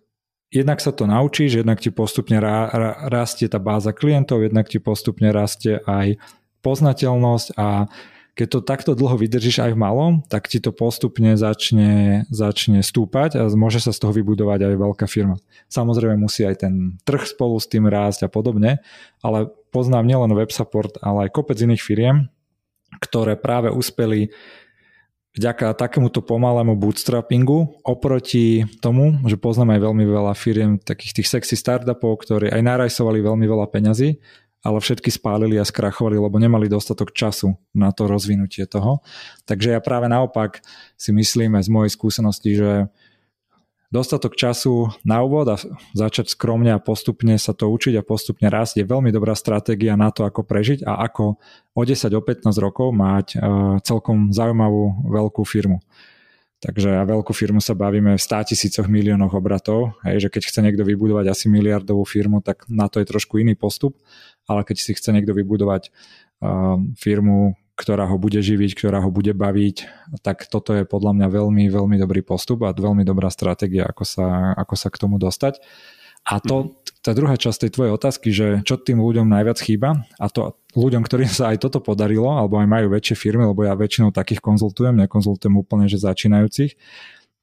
jednak 0.52 0.82
sa 0.84 0.92
to 0.92 1.08
naučíš, 1.08 1.64
jednak 1.64 1.80
ti 1.80 1.88
postupne 1.88 2.37
rá, 2.37 2.68
rá, 2.68 2.90
rastie 3.08 3.49
tá 3.49 3.56
báza 3.56 3.96
klientov, 3.96 4.44
jednak 4.44 4.68
ti 4.68 4.76
postupne 4.76 5.32
rastie 5.32 5.80
aj 5.88 6.20
poznateľnosť 6.60 7.56
a 7.56 7.88
keď 8.37 8.49
to 8.49 8.60
takto 8.62 8.92
dlho 8.96 9.20
vydržíš 9.20 9.60
aj 9.60 9.72
v 9.75 9.82
malom, 9.82 10.12
tak 10.30 10.49
ti 10.49 10.62
to 10.62 10.72
postupne 10.72 11.34
začne, 11.34 12.25
začne 12.32 12.80
stúpať 12.80 13.37
a 13.37 13.42
môže 13.52 13.82
sa 13.82 13.92
z 13.92 14.00
toho 14.00 14.16
vybudovať 14.16 14.64
aj 14.64 14.80
veľká 14.80 15.06
firma. 15.10 15.37
Samozrejme 15.68 16.16
musí 16.16 16.46
aj 16.46 16.64
ten 16.64 16.96
trh 17.04 17.26
spolu 17.26 17.60
s 17.60 17.68
tým 17.68 17.90
rásť 17.90 18.25
a 18.25 18.32
podobne, 18.32 18.80
ale 19.20 19.50
poznám 19.70 20.06
nielen 20.06 20.34
web 20.34 20.50
support, 20.50 20.98
ale 21.00 21.26
aj 21.26 21.34
kopec 21.34 21.58
iných 21.58 21.82
firiem, 21.82 22.30
ktoré 22.98 23.38
práve 23.38 23.70
uspeli 23.70 24.34
vďaka 25.38 25.78
takémuto 25.78 26.26
pomalému 26.26 26.74
bootstrappingu 26.74 27.78
oproti 27.86 28.66
tomu, 28.82 29.22
že 29.30 29.38
poznám 29.38 29.78
aj 29.78 29.80
veľmi 29.86 30.04
veľa 30.04 30.34
firiem 30.34 30.82
takých 30.82 31.22
tých 31.22 31.28
sexy 31.30 31.54
startupov, 31.54 32.26
ktorí 32.26 32.50
aj 32.50 32.62
narajsovali 32.66 33.22
veľmi 33.22 33.46
veľa 33.46 33.70
peňazí, 33.70 34.18
ale 34.60 34.78
všetky 34.82 35.08
spálili 35.08 35.56
a 35.56 35.64
skrachovali, 35.64 36.18
lebo 36.20 36.36
nemali 36.36 36.68
dostatok 36.68 37.14
času 37.14 37.54
na 37.72 37.94
to 37.94 38.10
rozvinutie 38.10 38.66
toho. 38.66 39.00
Takže 39.46 39.78
ja 39.78 39.80
práve 39.80 40.10
naopak 40.10 40.60
si 40.98 41.14
myslím 41.14 41.56
aj 41.56 41.64
z 41.64 41.70
mojej 41.72 41.90
skúsenosti, 41.94 42.50
že 42.58 42.70
dostatok 43.90 44.38
času 44.38 44.94
na 45.02 45.20
úvod 45.26 45.50
a 45.50 45.59
začať 45.99 46.30
skromne 46.30 46.70
a 46.70 46.82
postupne 46.82 47.35
sa 47.37 47.50
to 47.50 47.66
učiť 47.66 47.99
a 47.99 48.06
postupne 48.06 48.47
rásť 48.47 48.82
je 48.82 48.87
veľmi 48.87 49.11
dobrá 49.11 49.35
stratégia 49.35 49.99
na 49.99 50.14
to, 50.14 50.23
ako 50.23 50.47
prežiť 50.47 50.87
a 50.87 51.02
ako 51.11 51.42
o 51.75 51.82
10, 51.82 52.06
o 52.14 52.23
15 52.23 52.54
rokov 52.62 52.94
mať 52.94 53.26
e, 53.35 53.37
celkom 53.82 54.30
zaujímavú 54.30 55.11
veľkú 55.11 55.42
firmu. 55.42 55.82
Takže 56.61 56.92
a 56.92 57.09
veľkú 57.09 57.32
firmu 57.32 57.59
sa 57.59 57.73
bavíme 57.73 58.14
v 58.14 58.20
100 58.20 58.52
tisícoch 58.52 58.87
miliónoch 58.87 59.32
obratov, 59.32 59.97
hej, 60.04 60.28
že 60.28 60.28
keď 60.28 60.42
chce 60.44 60.61
niekto 60.61 60.85
vybudovať 60.85 61.32
asi 61.32 61.49
miliardovú 61.49 62.04
firmu, 62.04 62.44
tak 62.44 62.68
na 62.68 62.87
to 62.87 63.00
je 63.00 63.09
trošku 63.09 63.40
iný 63.40 63.56
postup, 63.56 63.97
ale 64.44 64.61
keď 64.62 64.76
si 64.76 64.92
chce 64.92 65.09
niekto 65.16 65.32
vybudovať 65.32 65.88
uh, 65.88 66.76
firmu, 67.00 67.56
ktorá 67.80 68.04
ho 68.04 68.20
bude 68.20 68.44
živiť, 68.44 68.76
ktorá 68.76 69.00
ho 69.00 69.08
bude 69.08 69.32
baviť, 69.32 69.76
tak 70.20 70.44
toto 70.52 70.76
je 70.76 70.84
podľa 70.84 71.16
mňa 71.16 71.28
veľmi, 71.32 71.64
veľmi 71.72 71.96
dobrý 71.96 72.20
postup 72.20 72.68
a 72.68 72.76
veľmi 72.76 73.08
dobrá 73.08 73.32
stratégia, 73.32 73.88
ako 73.88 74.04
sa, 74.04 74.52
ako 74.52 74.75
sa 74.76 74.92
k 74.92 75.00
tomu 75.00 75.16
dostať. 75.16 75.64
A 76.28 76.37
to, 76.37 76.68
mhm. 76.68 77.00
tá 77.00 77.16
druhá 77.16 77.32
časť 77.40 77.66
tej 77.66 77.70
tvojej 77.72 77.92
otázky, 77.96 78.28
že 78.28 78.46
čo 78.68 78.76
tým 78.76 79.00
ľuďom 79.00 79.25
najviac 79.25 79.56
chýba, 79.56 80.04
a 80.20 80.26
to 80.28 80.60
ľuďom, 80.76 81.00
ktorým 81.08 81.32
sa 81.32 81.56
aj 81.56 81.64
toto 81.64 81.80
podarilo, 81.80 82.28
alebo 82.28 82.60
aj 82.60 82.68
majú 82.68 82.92
väčšie 82.92 83.16
firmy, 83.16 83.49
lebo 83.49 83.64
ja 83.64 83.72
väčšinou 83.72 84.12
takých 84.12 84.44
konzultujem, 84.44 85.00
nekonzultujem 85.00 85.56
úplne, 85.56 85.88
že 85.88 85.96
začínajúcich, 85.96 86.76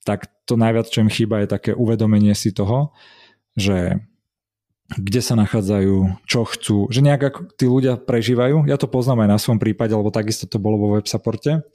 tak 0.06 0.30
to 0.46 0.56
najviac, 0.56 0.88
čo 0.88 1.02
im 1.04 1.12
chýba, 1.12 1.44
je 1.44 1.52
také 1.52 1.72
uvedomenie 1.74 2.32
si 2.38 2.54
toho, 2.54 2.94
že 3.58 4.00
kde 4.96 5.20
sa 5.20 5.36
nachádzajú, 5.36 6.24
čo 6.24 6.48
chcú, 6.48 6.88
že 6.88 7.04
nejak 7.04 7.22
ako 7.28 7.40
tí 7.60 7.66
ľudia 7.68 8.00
prežívajú. 8.00 8.72
Ja 8.72 8.80
to 8.80 8.88
poznám 8.88 9.28
aj 9.28 9.30
na 9.36 9.40
svojom 9.42 9.60
prípade, 9.60 9.92
lebo 9.92 10.16
takisto 10.16 10.48
to 10.48 10.64
bolo 10.64 10.80
vo 10.80 10.88
web 10.96 11.04
supporte, 11.04 11.68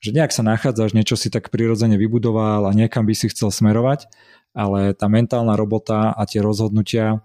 že 0.00 0.10
nejak 0.12 0.32
sa 0.32 0.44
nachádzaš, 0.44 0.92
niečo 0.92 1.16
si 1.16 1.32
tak 1.32 1.48
prirodzene 1.48 1.96
vybudoval 1.96 2.68
a 2.68 2.76
niekam 2.76 3.08
by 3.08 3.16
si 3.16 3.32
chcel 3.32 3.48
smerovať, 3.48 4.12
ale 4.52 4.92
tá 4.92 5.08
mentálna 5.08 5.56
robota 5.56 6.12
a 6.12 6.22
tie 6.28 6.44
rozhodnutia 6.44 7.24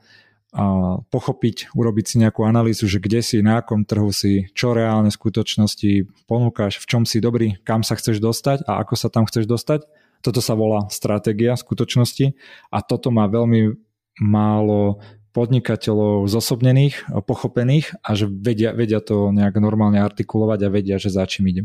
a 0.55 1.03
pochopiť, 1.11 1.75
urobiť 1.75 2.05
si 2.07 2.15
nejakú 2.23 2.47
analýzu, 2.47 2.87
že 2.87 3.03
kde 3.03 3.19
si, 3.19 3.43
na 3.43 3.59
akom 3.59 3.83
trhu 3.83 4.07
si, 4.15 4.47
čo 4.55 4.71
reálne 4.71 5.11
v 5.11 5.19
skutočnosti 5.19 6.07
ponúkaš, 6.31 6.79
v 6.79 6.87
čom 6.87 7.03
si 7.03 7.19
dobrý, 7.19 7.59
kam 7.67 7.83
sa 7.83 7.99
chceš 7.99 8.23
dostať 8.23 8.63
a 8.63 8.79
ako 8.79 8.95
sa 8.95 9.11
tam 9.11 9.27
chceš 9.27 9.51
dostať. 9.51 9.83
Toto 10.23 10.39
sa 10.39 10.55
volá 10.55 10.87
stratégia 10.87 11.59
skutočnosti 11.59 12.39
a 12.71 12.79
toto 12.79 13.11
má 13.11 13.27
veľmi 13.27 13.75
málo 14.23 15.03
podnikateľov 15.35 16.31
zosobnených, 16.31 17.11
pochopených 17.27 17.99
a 17.99 18.15
že 18.15 18.31
vedia, 18.31 18.71
vedia 18.71 19.03
to 19.03 19.35
nejak 19.35 19.59
normálne 19.59 19.99
artikulovať 19.99 20.59
a 20.63 20.69
vedia, 20.71 20.95
že 20.95 21.11
za 21.11 21.27
čím 21.27 21.51
idú. 21.51 21.63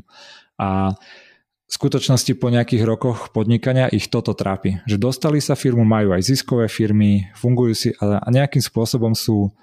A 0.59 0.99
v 1.71 1.73
skutočnosti 1.79 2.35
po 2.35 2.51
nejakých 2.51 2.83
rokoch 2.83 3.31
podnikania 3.31 3.87
ich 3.87 4.11
toto 4.11 4.35
trápi. 4.35 4.83
Že 4.91 4.97
dostali 4.99 5.39
sa 5.39 5.55
firmu, 5.55 5.87
majú 5.87 6.11
aj 6.11 6.27
ziskové 6.27 6.67
firmy, 6.67 7.31
fungujú 7.39 7.75
si 7.79 7.89
a 8.03 8.27
nejakým 8.27 8.59
spôsobom 8.59 9.15
sú 9.15 9.55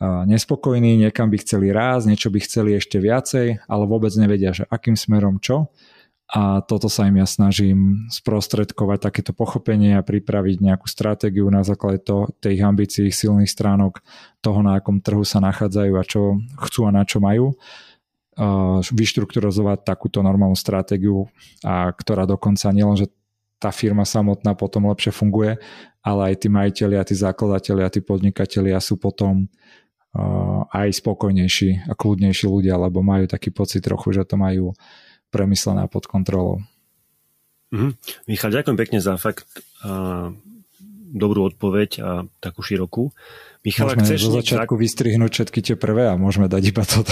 nespokojní, 0.00 0.96
niekam 0.96 1.28
by 1.28 1.36
chceli 1.44 1.72
rásť, 1.72 2.08
niečo 2.08 2.28
by 2.32 2.40
chceli 2.40 2.80
ešte 2.80 2.96
viacej, 2.96 3.68
ale 3.68 3.84
vôbec 3.84 4.12
nevedia, 4.16 4.56
že 4.56 4.64
akým 4.72 4.96
smerom 4.96 5.36
čo 5.36 5.68
a 6.26 6.58
toto 6.58 6.90
sa 6.90 7.06
im 7.06 7.22
ja 7.22 7.26
snažím 7.26 8.10
sprostredkovať 8.10 8.98
takéto 8.98 9.30
pochopenie 9.30 9.94
a 9.94 10.02
pripraviť 10.02 10.58
nejakú 10.58 10.90
stratégiu 10.90 11.46
na 11.54 11.62
základe 11.62 12.02
to, 12.02 12.26
tých 12.42 12.58
ambícií, 12.66 13.14
silných 13.14 13.46
stránok 13.46 14.02
toho, 14.42 14.58
na 14.58 14.82
akom 14.82 14.98
trhu 14.98 15.22
sa 15.22 15.38
nachádzajú 15.38 15.92
a 15.94 16.02
čo 16.02 16.42
chcú 16.66 16.90
a 16.90 16.90
na 16.90 17.06
čo 17.06 17.22
majú 17.22 17.54
vyštrukturalizovať 18.92 19.86
takúto 19.86 20.20
normálnu 20.20 20.58
stratégiu, 20.58 21.24
a 21.64 21.88
ktorá 21.88 22.28
dokonca 22.28 22.68
nielen, 22.68 22.98
že 22.98 23.08
tá 23.56 23.72
firma 23.72 24.04
samotná 24.04 24.52
potom 24.52 24.92
lepšie 24.92 25.16
funguje, 25.16 25.56
ale 26.04 26.20
aj 26.32 26.44
tí 26.44 26.48
majiteľi 26.52 26.96
a 27.00 27.06
tí 27.08 27.14
zakladatelia 27.16 27.88
a 27.88 27.94
tí 27.94 28.04
podnikatelia 28.04 28.76
sú 28.76 29.00
potom 29.00 29.48
aj 30.68 31.00
spokojnejší 31.00 31.88
a 31.88 31.96
kľudnejší 31.96 32.44
ľudia, 32.44 32.76
lebo 32.76 33.00
majú 33.00 33.24
taký 33.24 33.48
pocit 33.48 33.80
trochu, 33.80 34.12
že 34.12 34.28
to 34.28 34.36
majú 34.36 34.76
premyslené 35.36 35.84
pod 35.92 36.08
kontrolou. 36.08 36.64
Mm-hmm. 37.68 37.92
Michal, 38.32 38.50
ďakujem 38.56 38.78
pekne 38.80 38.98
za 39.04 39.20
fakt 39.20 39.44
a 39.84 40.32
dobrú 41.12 41.46
odpoveď 41.52 41.90
a 42.00 42.10
takú 42.40 42.64
širokú. 42.64 43.12
Michal, 43.66 43.90
môžeme 43.90 44.06
chceš 44.06 44.30
zo 44.30 44.32
začiatku 44.38 44.78
tak... 44.78 44.82
vystrihnúť 44.86 45.30
všetky 45.34 45.60
tie 45.62 45.74
prvé 45.74 46.06
a 46.06 46.14
môžeme 46.14 46.46
dať 46.46 46.62
iba 46.70 46.86
toto. 46.86 47.10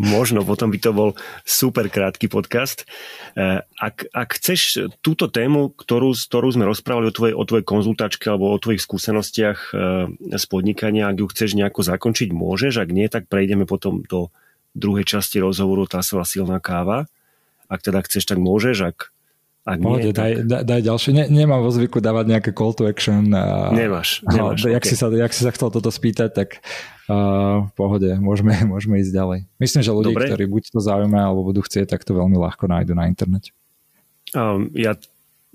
Možno, 0.00 0.48
potom 0.48 0.72
by 0.72 0.78
to 0.80 0.96
bol 0.96 1.12
super 1.44 1.92
krátky 1.92 2.32
podcast. 2.32 2.88
E, 3.36 3.60
ak, 3.60 4.08
ak 4.08 4.28
chceš 4.40 4.88
túto 5.04 5.28
tému, 5.28 5.76
ktorú, 5.76 6.16
ktorú 6.16 6.48
sme 6.48 6.64
rozprávali 6.64 7.12
o 7.12 7.16
tvojej, 7.16 7.34
o 7.36 7.44
tvojej 7.44 7.68
konzultačke 7.68 8.32
alebo 8.32 8.48
o 8.48 8.56
tvojich 8.56 8.80
skúsenostiach 8.80 9.76
e, 9.76 10.40
z 10.40 10.44
podnikania, 10.48 11.12
ak 11.12 11.20
ju 11.20 11.26
chceš 11.28 11.60
nejako 11.60 11.84
zakončiť, 11.84 12.32
môžeš. 12.32 12.80
Ak 12.80 12.88
nie, 12.88 13.12
tak 13.12 13.28
prejdeme 13.28 13.68
potom 13.68 14.00
do 14.08 14.32
druhej 14.78 15.04
časti 15.04 15.42
rozhovoru 15.42 15.90
tá 15.90 16.00
sa 16.00 16.22
silná 16.22 16.62
káva. 16.62 17.10
Ak 17.68 17.84
teda 17.84 18.00
chceš, 18.06 18.24
tak 18.24 18.40
môžeš, 18.40 18.94
ak, 18.94 18.98
Ak 19.68 19.84
Pohode, 19.84 20.08
nie, 20.08 20.16
daj, 20.16 20.32
tak... 20.48 20.64
daj 20.64 20.80
ďalšie. 20.80 21.10
Ne, 21.12 21.24
nemám 21.28 21.60
vo 21.60 21.68
zvyku 21.68 22.00
dávať 22.00 22.24
nejaké 22.32 22.50
call 22.56 22.72
to 22.72 22.88
action. 22.88 23.28
A, 23.36 23.68
nemáš. 23.68 24.24
nemáš 24.24 24.64
no, 24.64 24.64
okay. 24.64 24.72
jak, 24.72 24.84
si 24.88 24.96
sa, 24.96 25.12
jak 25.12 25.32
si 25.36 25.44
sa 25.44 25.52
chcel 25.52 25.68
toto 25.68 25.92
spýtať, 25.92 26.30
tak 26.32 26.64
uh, 27.12 27.68
v 27.68 27.72
pohode, 27.76 28.08
môžeme, 28.16 28.56
môžeme 28.72 28.96
ísť 29.04 29.12
ďalej. 29.12 29.38
Myslím, 29.60 29.82
že 29.84 29.92
ľudí, 29.92 30.16
Dobre. 30.16 30.32
ktorí 30.32 30.44
buď 30.48 30.72
to 30.72 30.80
zaujíma, 30.80 31.20
alebo 31.20 31.44
budú 31.44 31.60
chcieť, 31.60 31.84
tak 31.84 32.00
to 32.08 32.16
veľmi 32.16 32.40
ľahko 32.40 32.64
nájdu 32.64 32.96
na 32.96 33.12
internete. 33.12 33.52
Um, 34.32 34.72
ja, 34.72 34.96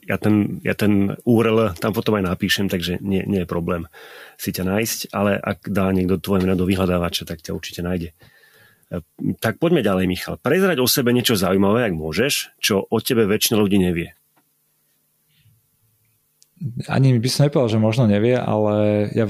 ja, 0.06 0.18
ten, 0.22 0.62
ja 0.62 0.77
ten 0.77 1.18
URL 1.25 1.74
tam 1.82 1.98
potom 1.98 2.13
aj 2.22 2.30
napíšem, 2.30 2.70
takže 2.70 3.01
nie, 3.01 3.25
nie 3.25 3.42
je 3.42 3.50
problém 3.50 3.89
si 4.38 4.53
ťa 4.53 4.62
nájsť, 4.62 5.00
ale 5.10 5.42
ak 5.42 5.74
dá 5.74 5.89
niekto 5.89 6.22
tvoje 6.22 6.46
meno 6.46 6.53
do 6.53 6.70
vyhľadávača, 6.70 7.25
tak 7.25 7.42
ťa 7.42 7.58
určite 7.58 7.82
nájde. 7.82 8.13
Tak 9.42 9.58
poďme 9.58 9.82
ďalej, 9.82 10.06
Michal. 10.06 10.36
Prezrať 10.38 10.78
o 10.78 10.86
sebe 10.86 11.10
niečo 11.16 11.34
zaujímavé, 11.34 11.90
ak 11.90 11.98
môžeš, 11.98 12.54
čo 12.62 12.86
o 12.86 12.98
tebe 13.02 13.26
väčšina 13.26 13.58
ľudí 13.58 13.82
nevie. 13.82 14.14
Ani 16.86 17.18
by 17.18 17.30
som 17.30 17.50
nepovedal, 17.50 17.74
že 17.74 17.80
možno 17.82 18.04
nevie, 18.06 18.38
ale 18.38 19.08
ja, 19.18 19.26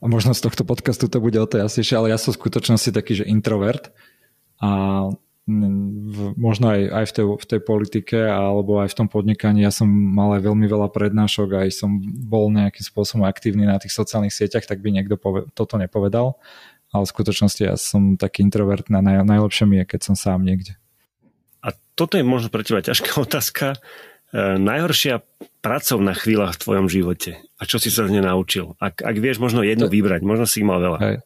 a 0.00 0.04
možno 0.08 0.32
z 0.32 0.42
tohto 0.42 0.64
podcastu 0.64 1.06
to 1.06 1.20
bude 1.20 1.36
o 1.36 1.46
to 1.46 1.60
jasnejšie, 1.60 1.94
ale 1.94 2.10
ja 2.10 2.18
som 2.18 2.32
v 2.32 2.40
skutočnosti 2.40 2.90
taký, 2.90 3.20
že 3.20 3.28
introvert 3.28 3.92
a 4.58 5.06
v, 5.50 6.18
možno 6.38 6.70
aj, 6.70 6.80
aj 6.90 7.04
v, 7.10 7.12
tej, 7.12 7.24
v 7.26 7.46
tej 7.48 7.60
politike 7.64 8.18
alebo 8.22 8.78
aj 8.78 8.92
v 8.92 8.98
tom 9.02 9.08
podnikaní 9.10 9.66
ja 9.66 9.72
som 9.74 9.88
mal 9.88 10.36
aj 10.38 10.46
veľmi 10.46 10.66
veľa 10.68 10.92
prednášok 10.94 11.66
aj 11.66 11.68
som 11.74 11.98
bol 12.04 12.54
nejakým 12.54 12.84
spôsobom 12.86 13.26
aktívny 13.26 13.66
na 13.66 13.80
tých 13.80 13.90
sociálnych 13.90 14.30
sieťach, 14.30 14.68
tak 14.68 14.78
by 14.78 14.94
niekto 14.94 15.18
pove, 15.18 15.50
toto 15.56 15.74
nepovedal 15.74 16.38
ale 16.90 17.06
v 17.06 17.12
skutočnosti 17.14 17.62
ja 17.62 17.74
som 17.78 18.18
taký 18.18 18.42
introvert 18.42 18.90
na 18.90 18.98
naj, 19.02 19.22
najlepšie 19.22 19.64
mi 19.66 19.82
je, 19.82 19.84
keď 19.86 20.00
som 20.10 20.14
sám 20.18 20.42
niekde. 20.42 20.74
A 21.62 21.74
toto 21.94 22.18
je 22.18 22.26
možno 22.26 22.50
pre 22.50 22.66
teba 22.66 22.82
ťažká 22.82 23.18
otázka. 23.26 23.78
E, 24.34 24.38
najhoršia 24.58 25.22
pracovná 25.62 26.14
chvíľa 26.18 26.54
v 26.54 26.60
tvojom 26.60 26.86
živote 26.90 27.38
a 27.58 27.62
čo 27.68 27.76
si 27.78 27.92
sa 27.92 28.08
z 28.08 28.18
nej 28.18 28.24
naučil? 28.24 28.74
Ak, 28.82 29.02
ak 29.02 29.16
vieš 29.18 29.38
možno 29.38 29.62
jednu 29.62 29.86
vybrať, 29.86 30.24
možno 30.24 30.48
si 30.48 30.62
ich 30.62 30.68
mal 30.68 30.82
veľa. 30.82 30.98
Hej. 31.02 31.16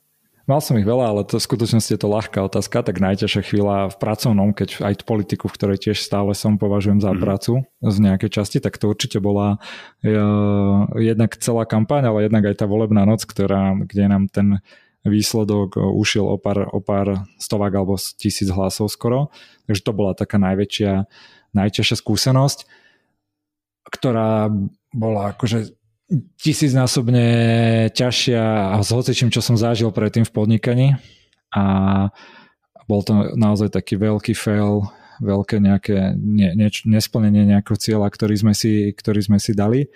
Mal 0.45 0.61
som 0.61 0.77
ich 0.77 0.85
veľa, 0.85 1.09
ale 1.09 1.23
to 1.25 1.41
v 1.41 1.47
skutočnosti 1.49 1.89
je 1.89 2.01
to 2.05 2.13
ľahká 2.13 2.37
otázka, 2.45 2.85
tak 2.85 3.01
najťažšia 3.01 3.49
chvíľa 3.49 3.89
v 3.89 3.97
pracovnom, 3.97 4.53
keď 4.53 4.85
aj 4.85 5.09
politiku, 5.09 5.49
v 5.49 5.57
ktorej 5.57 5.79
tiež 5.89 5.97
stále 6.05 6.37
som 6.37 6.61
považujem 6.61 7.01
za 7.01 7.17
mm. 7.17 7.21
prácu 7.25 7.65
z 7.81 7.97
nejakej 8.05 8.29
časti, 8.29 8.59
tak 8.61 8.77
to 8.77 8.93
určite 8.93 9.25
bola 9.25 9.57
uh, 9.57 10.85
jednak 11.01 11.33
celá 11.41 11.65
kampaň, 11.65 12.13
ale 12.13 12.29
jednak 12.29 12.45
aj 12.45 12.61
tá 12.61 12.69
volebná 12.69 13.09
noc, 13.09 13.25
ktorá, 13.25 13.73
kde 13.89 14.05
nám 14.05 14.29
ten 14.29 14.61
výsledok 15.05 15.77
ušiel 15.77 16.25
o 16.25 16.37
pár, 16.41 16.67
o 16.73 16.81
pár 16.81 17.29
stovák 17.37 17.73
alebo 17.77 18.01
tisíc 18.01 18.49
hlasov 18.49 18.89
skoro. 18.89 19.29
Takže 19.69 19.85
to 19.85 19.93
bola 19.93 20.17
taká 20.17 20.41
najväčšia, 20.41 21.05
najťažšia 21.53 21.97
skúsenosť, 22.01 22.59
ktorá 23.93 24.49
bola 24.91 25.37
akože 25.37 25.77
tisícnásobne 26.41 27.27
ťažšia 27.93 28.77
s 28.81 28.89
hocičím, 28.93 29.33
čo 29.33 29.41
som 29.41 29.57
zažil 29.57 29.89
predtým 29.93 30.25
v 30.25 30.35
podnikaní. 30.35 30.89
A 31.55 31.65
bol 32.85 33.01
to 33.01 33.37
naozaj 33.37 33.73
taký 33.73 33.97
veľký 33.97 34.37
fail, 34.37 34.89
veľké 35.23 35.63
nejaké 35.63 36.17
ne, 36.19 36.49
ne, 36.53 36.69
nesplnenie 36.69 37.49
nejakého 37.49 37.79
cieľa, 37.79 38.09
ktorý 38.13 38.35
sme 38.37 38.53
si, 38.53 38.93
ktorý 38.93 39.21
sme 39.25 39.39
si 39.41 39.57
dali. 39.57 39.89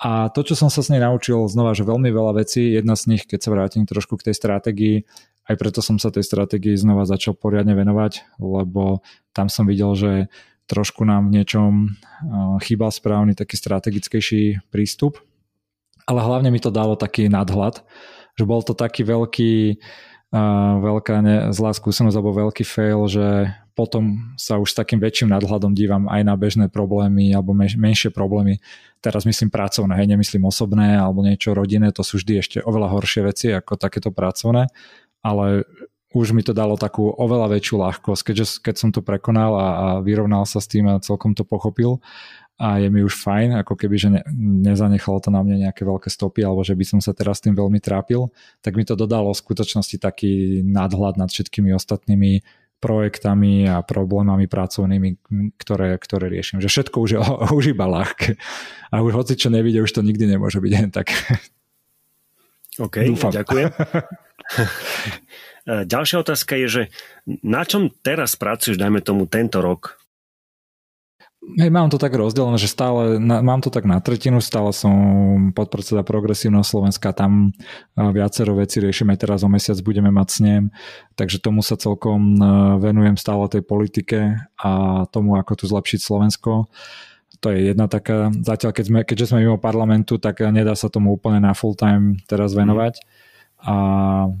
A 0.00 0.32
to, 0.32 0.40
čo 0.40 0.56
som 0.56 0.72
sa 0.72 0.80
s 0.80 0.88
nej 0.88 0.96
naučil, 0.96 1.44
znova, 1.44 1.76
že 1.76 1.84
veľmi 1.84 2.08
veľa 2.08 2.40
vecí, 2.40 2.72
jedna 2.72 2.96
z 2.96 3.12
nich, 3.12 3.28
keď 3.28 3.38
sa 3.44 3.52
vrátim 3.52 3.84
trošku 3.84 4.16
k 4.16 4.32
tej 4.32 4.34
stratégii, 4.40 4.96
aj 5.44 5.54
preto 5.60 5.84
som 5.84 6.00
sa 6.00 6.08
tej 6.08 6.24
stratégii 6.24 6.78
znova 6.78 7.04
začal 7.04 7.36
poriadne 7.36 7.76
venovať, 7.76 8.40
lebo 8.40 9.04
tam 9.36 9.52
som 9.52 9.68
videl, 9.68 9.92
že 9.98 10.12
trošku 10.70 11.02
nám 11.02 11.28
v 11.28 11.42
niečom 11.42 11.98
chýbal 12.62 12.94
správny 12.94 13.34
taký 13.34 13.58
strategickejší 13.58 14.70
prístup. 14.70 15.18
Ale 16.06 16.22
hlavne 16.22 16.54
mi 16.54 16.62
to 16.62 16.70
dalo 16.70 16.94
taký 16.94 17.26
nadhľad, 17.26 17.82
že 18.38 18.44
bol 18.46 18.62
to 18.62 18.78
taký 18.78 19.02
veľký, 19.02 19.82
veľká 20.80 21.16
ne, 21.20 21.36
zlá 21.50 21.74
skúsenosť 21.74 22.14
alebo 22.14 22.46
veľký 22.46 22.62
fail, 22.62 23.10
že 23.10 23.50
potom 23.80 24.36
sa 24.36 24.60
už 24.60 24.76
s 24.76 24.76
takým 24.76 25.00
väčším 25.00 25.32
nadhľadom 25.32 25.72
dívam 25.72 26.04
aj 26.12 26.20
na 26.20 26.36
bežné 26.36 26.68
problémy 26.68 27.32
alebo 27.32 27.56
menšie 27.56 28.12
problémy. 28.12 28.60
Teraz 29.00 29.24
myslím 29.24 29.48
pracovné, 29.48 29.96
hej, 29.96 30.04
nemyslím 30.12 30.44
osobné 30.44 31.00
alebo 31.00 31.24
niečo 31.24 31.56
rodinné, 31.56 31.88
to 31.96 32.04
sú 32.04 32.20
vždy 32.20 32.44
ešte 32.44 32.58
oveľa 32.60 32.92
horšie 32.92 33.24
veci 33.24 33.48
ako 33.56 33.80
takéto 33.80 34.12
pracovné, 34.12 34.68
ale 35.24 35.64
už 36.12 36.36
mi 36.36 36.44
to 36.44 36.52
dalo 36.52 36.76
takú 36.76 37.08
oveľa 37.08 37.56
väčšiu 37.56 37.80
ľahkosť, 37.80 38.22
keďže, 38.28 38.44
keď 38.60 38.74
som 38.76 38.90
to 38.92 39.00
prekonal 39.00 39.56
a, 39.56 39.64
a 39.64 39.86
vyrovnal 40.04 40.44
sa 40.44 40.60
s 40.60 40.68
tým 40.68 40.84
a 40.90 41.00
celkom 41.00 41.32
to 41.32 41.48
pochopil 41.48 42.04
a 42.60 42.76
je 42.76 42.92
mi 42.92 43.00
už 43.00 43.16
fajn, 43.16 43.64
ako 43.64 43.72
keby, 43.72 43.96
že 43.96 44.08
ne, 44.12 44.20
nezanechalo 44.68 45.16
to 45.24 45.32
na 45.32 45.40
mne 45.40 45.64
nejaké 45.64 45.80
veľké 45.80 46.12
stopy 46.12 46.44
alebo 46.44 46.60
že 46.60 46.76
by 46.76 46.84
som 46.84 47.00
sa 47.00 47.16
teraz 47.16 47.40
tým 47.40 47.56
veľmi 47.56 47.80
trápil, 47.80 48.28
tak 48.60 48.76
mi 48.76 48.84
to 48.84 49.00
dodalo 49.00 49.32
v 49.32 49.40
skutočnosti 49.40 49.96
taký 49.96 50.60
nadhľad 50.60 51.16
nad 51.16 51.32
všetkými 51.32 51.72
ostatnými 51.72 52.44
projektami 52.80 53.68
a 53.68 53.84
problémami 53.84 54.48
pracovnými, 54.48 55.20
ktoré, 55.60 56.00
ktoré 56.00 56.32
riešim. 56.32 56.64
Že 56.64 56.68
všetko 56.72 56.96
už 56.96 57.10
je 57.12 57.18
už 57.60 57.64
iba 57.76 57.86
ľahké. 57.86 58.40
A 58.90 59.04
už 59.04 59.12
hoci 59.14 59.36
čo 59.36 59.52
nevidie, 59.52 59.84
už 59.84 59.92
to 59.92 60.02
nikdy 60.02 60.24
nemôže 60.26 60.58
byť 60.58 60.72
len 60.72 60.88
tak. 60.90 61.12
OK, 62.80 63.04
Dúfam. 63.04 63.30
ďakujem. 63.30 63.68
Ďalšia 65.92 66.16
otázka 66.20 66.56
je, 66.58 66.66
že 66.66 66.82
na 67.44 67.62
čom 67.62 67.92
teraz 68.02 68.34
pracuješ, 68.34 68.80
dajme 68.80 69.04
tomu 69.04 69.28
tento 69.30 69.62
rok? 69.62 69.99
Hej, 71.40 71.72
mám 71.72 71.88
to 71.88 71.96
tak 71.96 72.12
rozdelené, 72.12 72.60
že 72.60 72.68
stále, 72.68 73.16
na, 73.16 73.40
mám 73.40 73.64
to 73.64 73.72
tak 73.72 73.88
na 73.88 73.96
tretinu, 73.96 74.44
stále 74.44 74.76
som 74.76 74.92
podpredseda 75.56 76.04
Progresívneho 76.04 76.60
Slovenska, 76.60 77.16
tam 77.16 77.56
viacero 77.96 78.60
vecí 78.60 78.76
riešime, 78.76 79.16
teraz 79.16 79.40
o 79.40 79.48
mesiac 79.48 79.80
budeme 79.80 80.12
mať 80.12 80.28
snem, 80.28 80.62
takže 81.16 81.40
tomu 81.40 81.64
sa 81.64 81.80
celkom 81.80 82.36
venujem 82.84 83.16
stále 83.16 83.48
tej 83.48 83.64
politike 83.64 84.36
a 84.60 84.70
tomu, 85.08 85.40
ako 85.40 85.52
tu 85.56 85.64
zlepšiť 85.64 86.00
Slovensko. 86.04 86.68
To 87.40 87.46
je 87.48 87.72
jedna 87.72 87.88
taká, 87.88 88.28
zatiaľ 88.44 88.76
keď 88.76 88.84
sme, 88.84 89.00
keďže 89.00 89.32
sme 89.32 89.40
mimo 89.40 89.56
parlamentu, 89.56 90.20
tak 90.20 90.44
nedá 90.44 90.76
sa 90.76 90.92
tomu 90.92 91.16
úplne 91.16 91.40
na 91.40 91.56
full 91.56 91.72
time 91.72 92.20
teraz 92.28 92.52
venovať. 92.52 93.00
A 93.64 93.76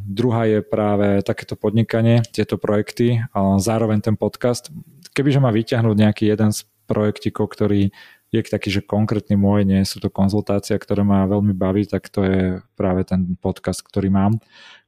druhá 0.04 0.44
je 0.44 0.60
práve 0.60 1.24
takéto 1.24 1.56
podnikanie, 1.56 2.20
tieto 2.28 2.60
projekty, 2.60 3.24
ale 3.32 3.56
zároveň 3.56 4.04
ten 4.04 4.20
podcast. 4.20 4.68
Kebyže 5.16 5.42
má 5.42 5.52
vyťahnuť 5.52 5.96
nejaký 5.96 6.24
jeden 6.28 6.52
z 6.54 6.69
projektikov, 6.90 7.54
ktorý 7.54 7.94
je 8.30 8.40
taký, 8.46 8.70
že 8.70 8.86
konkrétny 8.86 9.38
môj, 9.38 9.66
nie 9.66 9.82
sú 9.86 10.02
to 10.02 10.10
konzultácia, 10.10 10.78
ktoré 10.78 11.06
ma 11.06 11.30
veľmi 11.30 11.54
baví, 11.54 11.86
tak 11.86 12.10
to 12.10 12.26
je 12.26 12.42
práve 12.74 13.06
ten 13.06 13.34
podcast, 13.38 13.82
ktorý 13.82 14.10
mám, 14.10 14.38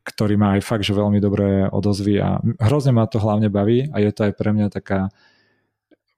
ktorý 0.02 0.34
má 0.38 0.58
aj 0.58 0.62
fakt, 0.66 0.86
že 0.86 0.94
veľmi 0.94 1.22
dobré 1.22 1.66
odozvy 1.70 2.22
a 2.22 2.38
hrozne 2.62 2.94
ma 2.94 3.06
to 3.06 3.22
hlavne 3.22 3.50
baví 3.50 3.90
a 3.90 4.02
je 4.02 4.10
to 4.10 4.30
aj 4.30 4.32
pre 4.34 4.50
mňa 4.50 4.66
taká 4.70 5.10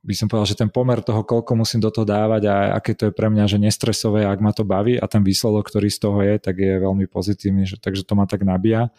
by 0.04 0.12
som 0.12 0.28
povedal, 0.28 0.52
že 0.52 0.60
ten 0.60 0.68
pomer 0.68 1.00
toho, 1.00 1.24
koľko 1.24 1.56
musím 1.56 1.80
do 1.80 1.88
toho 1.88 2.04
dávať 2.04 2.44
a 2.52 2.76
aké 2.76 2.92
to 2.92 3.08
je 3.08 3.16
pre 3.16 3.32
mňa, 3.32 3.48
že 3.48 3.56
nestresové, 3.56 4.28
ak 4.28 4.36
ma 4.36 4.52
to 4.52 4.60
baví 4.60 5.00
a 5.00 5.08
ten 5.08 5.24
výsledok, 5.24 5.64
ktorý 5.64 5.88
z 5.88 5.98
toho 5.98 6.20
je, 6.20 6.36
tak 6.36 6.60
je 6.60 6.76
veľmi 6.76 7.08
pozitívny, 7.08 7.64
že, 7.64 7.80
takže 7.80 8.04
to 8.04 8.12
ma 8.12 8.28
tak 8.28 8.44
nabíja. 8.44 8.92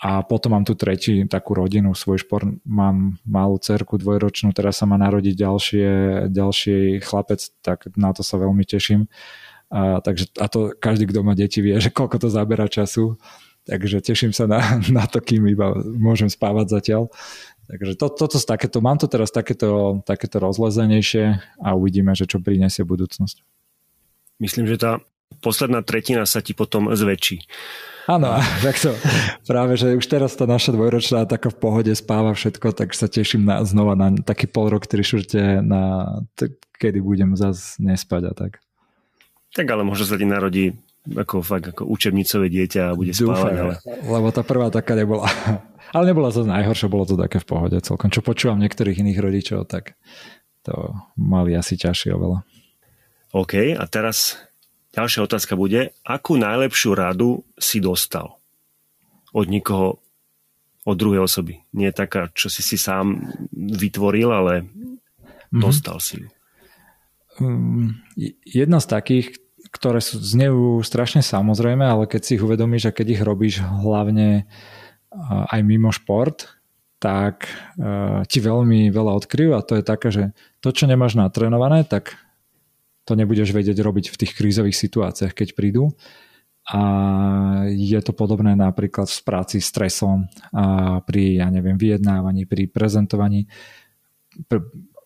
A 0.00 0.24
potom 0.24 0.56
mám 0.56 0.64
tu 0.64 0.72
tretí 0.72 1.28
takú 1.28 1.52
rodinu, 1.52 1.92
svoj 1.92 2.24
šport, 2.24 2.48
mám 2.64 3.20
malú 3.28 3.60
cerku 3.60 4.00
dvojročnú, 4.00 4.56
teraz 4.56 4.80
sa 4.80 4.88
má 4.88 4.96
narodiť 4.96 5.36
ďalšie, 5.36 5.88
ďalší 6.32 7.04
chlapec, 7.04 7.40
tak 7.60 7.84
na 8.00 8.16
to 8.16 8.24
sa 8.24 8.40
veľmi 8.40 8.64
teším. 8.64 9.12
A, 9.68 10.00
takže, 10.00 10.32
a 10.40 10.48
to 10.48 10.72
každý, 10.72 11.04
kto 11.04 11.20
má 11.20 11.36
deti, 11.36 11.60
vie, 11.60 11.76
že 11.84 11.92
koľko 11.92 12.16
to 12.16 12.28
zabera 12.32 12.64
času. 12.64 13.20
Takže 13.68 14.00
teším 14.00 14.32
sa 14.32 14.48
na, 14.48 14.80
na 14.88 15.04
to, 15.04 15.20
kým 15.20 15.44
iba 15.52 15.76
môžem 15.84 16.32
spávať 16.32 16.80
zatiaľ. 16.80 17.12
Takže 17.70 17.94
to, 17.94 18.06
toto 18.10 18.36
takéto, 18.40 18.82
mám 18.82 18.98
to 18.98 19.06
teraz 19.06 19.30
takéto, 19.30 20.00
takéto 20.02 20.42
rozlezenejšie 20.42 21.38
a 21.62 21.68
uvidíme, 21.78 22.16
že 22.18 22.26
čo 22.26 22.42
prinesie 22.42 22.82
budúcnosť. 22.82 23.46
Myslím, 24.42 24.66
že 24.66 24.80
tá 24.80 24.92
posledná 25.38 25.84
tretina 25.86 26.26
sa 26.26 26.42
ti 26.42 26.50
potom 26.50 26.90
zväčší. 26.90 27.46
Áno, 28.10 28.34
tak 28.58 28.74
to 28.82 28.90
práve, 29.46 29.78
že 29.78 29.94
už 29.94 30.06
teraz 30.10 30.34
tá 30.34 30.42
naša 30.42 30.74
dvojročná 30.74 31.30
taká 31.30 31.54
v 31.54 31.58
pohode 31.62 31.92
spáva 31.94 32.34
všetko, 32.34 32.74
tak 32.74 32.90
sa 32.90 33.06
teším 33.06 33.46
na, 33.46 33.62
znova 33.62 33.94
na 33.94 34.10
taký 34.18 34.50
pol 34.50 34.66
rok, 34.66 34.90
tri 34.90 35.06
šurte, 35.06 35.62
na 35.62 36.10
t- 36.34 36.50
kedy 36.82 36.98
budem 36.98 37.38
zase 37.38 37.78
nespať 37.78 38.22
a 38.26 38.32
tak. 38.34 38.58
Tak 39.54 39.66
ale 39.70 39.86
možno 39.86 40.10
sa 40.10 40.18
ti 40.18 40.26
narodí 40.26 40.74
ako 41.06 41.40
fakt 41.40 41.70
ako 41.70 41.86
učebnicové 41.86 42.50
dieťa 42.50 42.90
a 42.90 42.96
bude 42.98 43.14
spávať. 43.14 43.54
ale... 43.56 43.74
Lebo 44.02 44.28
tá 44.34 44.42
prvá 44.42 44.74
taká 44.74 44.98
nebola. 44.98 45.30
Ale 45.90 46.14
nebola 46.14 46.30
to 46.30 46.46
najhoršie, 46.46 46.86
bolo 46.86 47.02
to 47.02 47.18
také 47.18 47.42
v 47.42 47.50
pohode 47.50 47.74
celkom. 47.82 48.14
Čo 48.14 48.22
počúvam 48.22 48.62
niektorých 48.62 49.02
iných 49.02 49.18
rodičov, 49.18 49.66
tak 49.66 49.98
to 50.62 50.94
mali 51.18 51.50
asi 51.58 51.74
ťažšie 51.74 52.14
oveľa. 52.14 52.46
OK, 53.34 53.74
a 53.74 53.84
teraz 53.90 54.38
Ďalšia 54.90 55.22
otázka 55.22 55.54
bude, 55.54 55.94
akú 56.02 56.34
najlepšiu 56.34 56.98
radu 56.98 57.46
si 57.54 57.78
dostal 57.78 58.42
od 59.30 59.46
nikoho, 59.46 60.02
od 60.82 60.96
druhej 60.98 61.22
osoby? 61.22 61.62
Nie 61.70 61.94
taká, 61.94 62.34
čo 62.34 62.50
si 62.50 62.66
si 62.66 62.74
sám 62.74 63.30
vytvoril, 63.54 64.34
ale 64.34 64.66
mm-hmm. 64.66 65.62
dostal 65.62 66.02
si 66.02 66.26
ju. 66.26 66.28
um, 67.38 67.94
jedna 68.42 68.82
z 68.82 68.86
takých, 68.90 69.26
ktoré 69.70 70.02
sú, 70.02 70.18
znejú 70.18 70.82
strašne 70.82 71.22
samozrejme, 71.22 71.86
ale 71.86 72.10
keď 72.10 72.20
si 72.26 72.34
ich 72.34 72.42
uvedomíš 72.42 72.90
a 72.90 72.96
keď 72.96 73.06
ich 73.14 73.22
robíš 73.22 73.62
hlavne 73.62 74.50
aj 75.50 75.60
mimo 75.62 75.94
šport, 75.94 76.50
tak 77.00 77.48
uh, 77.78 78.26
ti 78.28 78.38
veľmi 78.42 78.92
veľa 78.92 79.12
odkryjú 79.22 79.56
a 79.56 79.64
to 79.64 79.78
je 79.80 79.84
také, 79.86 80.08
že 80.12 80.24
to, 80.60 80.74
čo 80.74 80.84
nemáš 80.84 81.16
natrénované, 81.16 81.86
tak 81.86 82.18
to 83.04 83.12
nebudeš 83.16 83.50
vedieť 83.50 83.78
robiť 83.80 84.12
v 84.12 84.18
tých 84.20 84.32
krízových 84.36 84.76
situáciách, 84.76 85.32
keď 85.34 85.48
prídu. 85.56 85.92
A 86.70 86.80
je 87.66 87.98
to 87.98 88.14
podobné 88.14 88.54
napríklad 88.54 89.10
v 89.10 89.20
práci 89.26 89.58
s 89.58 89.74
stresom, 89.74 90.30
a 90.54 90.98
pri, 91.02 91.42
ja 91.42 91.50
neviem, 91.50 91.74
vyjednávaní, 91.74 92.46
pri 92.46 92.70
prezentovaní. 92.70 93.50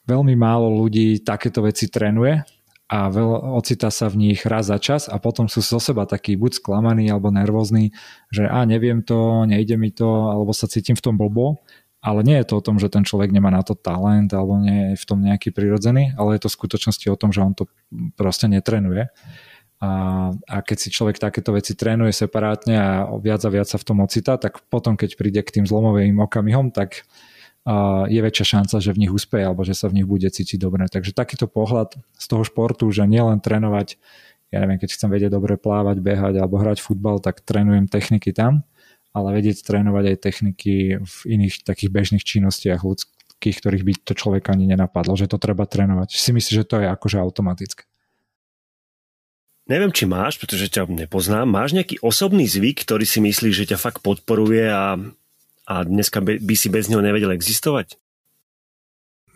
Veľmi 0.04 0.34
málo 0.36 0.68
ľudí 0.84 1.24
takéto 1.24 1.64
veci 1.64 1.88
trénuje 1.88 2.44
a 2.84 3.08
veľ, 3.08 3.56
ocitá 3.56 3.88
sa 3.88 4.12
v 4.12 4.28
nich 4.28 4.44
raz 4.44 4.68
za 4.68 4.76
čas 4.76 5.08
a 5.08 5.16
potom 5.16 5.48
sú 5.48 5.64
zo 5.64 5.80
seba 5.80 6.04
takí 6.04 6.36
buď 6.36 6.60
sklamaní 6.60 7.08
alebo 7.08 7.32
nervózni, 7.32 7.96
že 8.28 8.44
a 8.44 8.60
neviem 8.68 9.00
to, 9.00 9.48
nejde 9.48 9.80
mi 9.80 9.88
to, 9.88 10.28
alebo 10.28 10.52
sa 10.52 10.68
cítim 10.68 10.92
v 10.92 11.00
tom 11.00 11.16
blbo 11.16 11.64
ale 12.04 12.20
nie 12.20 12.36
je 12.44 12.52
to 12.52 12.60
o 12.60 12.64
tom, 12.64 12.76
že 12.76 12.92
ten 12.92 13.00
človek 13.00 13.32
nemá 13.32 13.48
na 13.48 13.64
to 13.64 13.72
talent 13.72 14.28
alebo 14.36 14.60
nie 14.60 14.92
je 14.92 15.00
v 15.00 15.04
tom 15.08 15.24
nejaký 15.24 15.56
prirodzený, 15.56 16.12
ale 16.20 16.36
je 16.36 16.44
to 16.44 16.52
v 16.52 16.56
skutočnosti 16.60 17.06
o 17.08 17.16
tom, 17.16 17.32
že 17.32 17.40
on 17.40 17.56
to 17.56 17.64
proste 18.20 18.44
netrenuje. 18.52 19.08
A, 19.80 19.90
a 20.36 20.56
keď 20.60 20.76
si 20.76 20.88
človek 20.92 21.16
takéto 21.16 21.56
veci 21.56 21.72
trénuje 21.72 22.12
separátne 22.12 22.76
a 22.76 22.88
viac 23.16 23.40
a 23.48 23.50
viac 23.50 23.72
sa 23.72 23.80
v 23.80 23.88
tom 23.88 24.04
ocitá, 24.04 24.36
tak 24.36 24.60
potom, 24.68 25.00
keď 25.00 25.16
príde 25.16 25.40
k 25.40 25.60
tým 25.60 25.64
zlomovým 25.64 26.20
okamihom, 26.20 26.76
tak 26.76 27.08
uh, 27.64 28.04
je 28.04 28.20
väčšia 28.20 28.60
šanca, 28.60 28.84
že 28.84 28.92
v 28.92 29.00
nich 29.08 29.12
úspeje 29.12 29.48
alebo 29.48 29.64
že 29.64 29.72
sa 29.72 29.88
v 29.88 30.00
nich 30.00 30.08
bude 30.08 30.28
cítiť 30.28 30.60
dobre. 30.60 30.84
Takže 30.84 31.16
takýto 31.16 31.48
pohľad 31.48 31.96
z 32.20 32.26
toho 32.28 32.44
športu, 32.44 32.84
že 32.92 33.08
nielen 33.08 33.40
trénovať, 33.40 33.96
ja 34.52 34.60
neviem, 34.60 34.76
keď 34.76 34.92
chcem 34.92 35.08
vedieť 35.08 35.32
dobre 35.32 35.56
plávať, 35.56 36.04
behať 36.04 36.36
alebo 36.36 36.60
hrať 36.60 36.84
futbal, 36.84 37.16
tak 37.24 37.40
trénujem 37.40 37.88
techniky 37.88 38.36
tam, 38.36 38.64
ale 39.14 39.30
vedieť 39.30 39.62
trénovať 39.62 40.04
aj 40.10 40.16
techniky 40.18 40.72
v 40.98 41.16
iných 41.30 41.62
takých 41.62 41.90
bežných 41.94 42.26
činnostiach 42.26 42.82
ľudských, 42.82 43.56
ktorých 43.62 43.86
by 43.86 43.92
to 44.02 44.12
človek 44.18 44.50
ani 44.50 44.66
nenapadlo, 44.66 45.14
že 45.14 45.30
to 45.30 45.38
treba 45.38 45.64
trénovať. 45.70 46.18
Si 46.18 46.34
myslíš, 46.34 46.66
že 46.66 46.66
to 46.66 46.82
je 46.82 46.90
akože 46.90 47.22
automatické? 47.22 47.86
Neviem, 49.64 49.94
či 49.94 50.04
máš, 50.04 50.36
pretože 50.36 50.68
ťa 50.68 50.90
nepoznám. 50.90 51.48
Máš 51.48 51.72
nejaký 51.72 52.02
osobný 52.04 52.44
zvyk, 52.44 52.84
ktorý 52.84 53.08
si 53.08 53.24
myslíš, 53.24 53.54
že 53.64 53.68
ťa 53.72 53.78
fakt 53.80 54.04
podporuje 54.04 54.68
a, 54.68 55.00
a 55.64 55.74
dneska 55.86 56.20
by 56.20 56.54
si 56.58 56.68
bez 56.68 56.92
neho 56.92 57.00
nevedel 57.00 57.32
existovať? 57.32 57.96